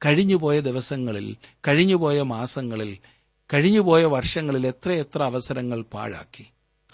കഴിഞ്ഞുപോയ 0.07 0.61
ദിവസങ്ങളിൽ 0.61 1.37
കഴിഞ്ഞുപോയ 1.69 2.23
മാസങ്ങളിൽ 2.23 2.99
കഴിഞ്ഞുപോയ 3.55 4.05
വർഷങ്ങളിൽ 4.05 4.67
എത്ര 4.67 4.93
എത്ര 4.93 5.23
അവസരങ്ങൾ 5.23 5.83
പാഴാക്കി. 5.83 6.47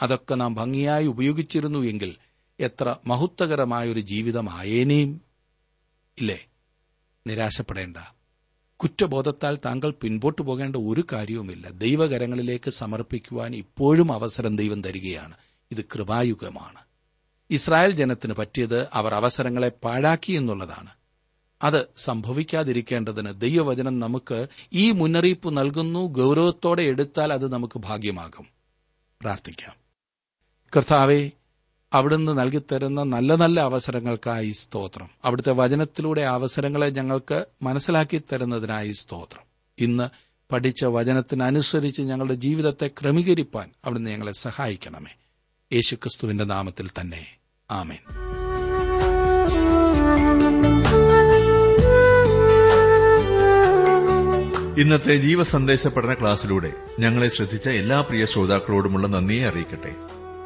അതൊക്കെ 0.03 0.35
നാം 0.35 0.55
ഭംഗിയായി 0.55 1.07
ഉപയോഗിച്ചിരുന്നു 1.07 1.79
എങ്കിൽ 1.79 2.17
എത്ര 2.61 2.97
മഹത്വകരമായൊരു 3.07 4.01
ജീവിതമായേനേയും 4.01 5.21
ഇല്ലേ? 6.19 6.47
നിരാശപ്പെടേണ്ട. 7.27 7.97
കുറ്റബോധത്താൽ 8.77 9.59
താങ്കൾ 9.65 9.91
പിൻപോട്ടു 9.91 10.43
പോകേണ്ട 10.43 10.77
ഒരു 10.77 11.05
കാര്യവുമില്ല. 11.13 11.71
ദൈവകരങ്ങളിലേക്ക് 11.71 12.71
സമർപ്പിക്കുവാൻ 12.71 13.55
ഇപ്പോഴും 13.55 14.13
അവസരം 14.13 14.57
ദൈവം 14.57 14.83
തരികയാണ്. 14.83 15.35
ഇത് 15.73 15.85
കൃപായുഗമാണ്. 15.85 16.79
ഇസ്രായേൽ 17.51 17.91
ജനത്തിന് 17.91 18.35
പറ്റിയത് 18.35 18.89
അവർ 18.93 19.15
അവസരങ്ങളെ 19.15 19.69
പാഴാക്കി 19.69 20.33
എന്നുള്ളതാണ്. 20.33 20.91
അത് 21.63 21.89
സംഭവിക്കാതിരിക്കേണ്ടതിന് 21.97 23.41
ദൈവവചനം 23.41 23.99
നമുക്ക് 23.99 24.47
ഈ 24.73 24.91
മുന്നറിയിപ്പ് 24.91 25.57
നൽകുന്നു 25.57 26.07
ഗൌരവത്തോടെ 26.07 26.83
എടുത്താൽ 26.83 27.33
അത് 27.33 27.53
നമുക്ക് 27.53 27.79
ഭാഗ്യമാകും. 27.79 28.47
പ്രാർത്ഥിക്കാം. 29.21 29.88
കർത്താവെ 30.77 31.31
അവിടുന്ന് 31.93 32.39
നൽകിത്തരുന്ന 32.39 33.03
നല്ല 33.03 33.35
നല്ല 33.35 33.61
അവസരങ്ങൾക്കായി 33.61 34.51
സ്തോത്രം. 34.51 35.09
അവിടുത്തെ 35.25 35.53
വചനത്തിലൂടെ 35.53 36.21
അവസരങ്ങളെ 36.21 36.91
ഞങ്ങൾക്ക് 36.91 37.47
മനസ്സിലാക്കി 37.63 38.23
തരുന്നതിനായി 38.33 38.93
സ്തോത്രം. 38.93 39.43
ഇന്ന് 39.79 40.09
പഠിച്ച 40.53 40.85
വചനത്തിനനുസരിച്ച് 40.85 42.03
ഞങ്ങളുടെ 42.03 42.35
ജീവിതത്തെ 42.35 42.87
ക്രമീകരിപ്പാൻ 42.87 43.71
അവിടുന്ന് 43.85 44.11
ഞങ്ങളെ 44.11 44.33
സഹായിക്കണമേ. 44.33 45.17
യേശുക്രിസ്തുവിന്റെ 45.73 46.45
നാമത്തിൽ 46.45 46.91
തന്നെ. 47.01 47.27
ആമേൻ. 47.71 47.99
ഇന്നത്തെ 54.81 55.17
ജീവസന്ദേശ 55.17 55.87
പഠന 55.87 56.15
ക്ലാസ്സിലൂടെ 56.15 56.73
ഞങ്ങളെ 56.99 57.29
ശ്രദ്ധിച്ച 57.29 57.69
എല്ലാ 57.69 58.01
പ്രിയ 58.01 58.27
ശ്രോതാക്കളോടുമുള്ള 58.27 59.07
നന്ദിയെ 59.07 59.47
അറിയിക്കട്ടെ. 59.47 59.95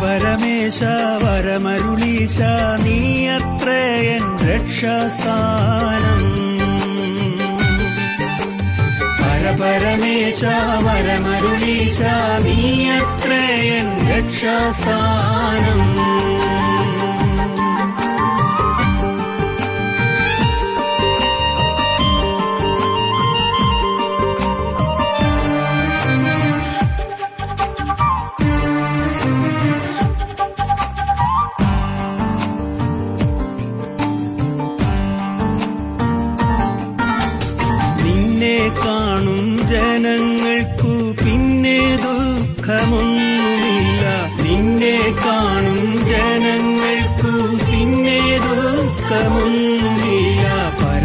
पर 0.00 0.36
परमेशावळी 9.60 11.88
स्वामी 11.88 12.88
अत्र 12.88 13.32
रक्षस्थानम् 14.08 16.12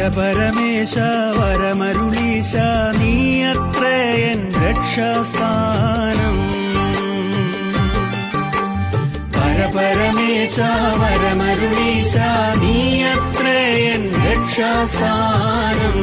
പരപരമേശ 0.07 0.95
വരമരുളീശ 1.37 2.53
നീ 2.99 3.15
അത്രയൻ 3.53 4.41
രക്ഷസ്ഥാനം 4.63 6.37
പരപരമേശ 9.37 10.57
വരമരുളീശ 11.03 12.15
നീ 12.63 12.77
അത്രയൻ 13.13 14.05
രക്ഷാസ്ഥാനം 14.27 15.99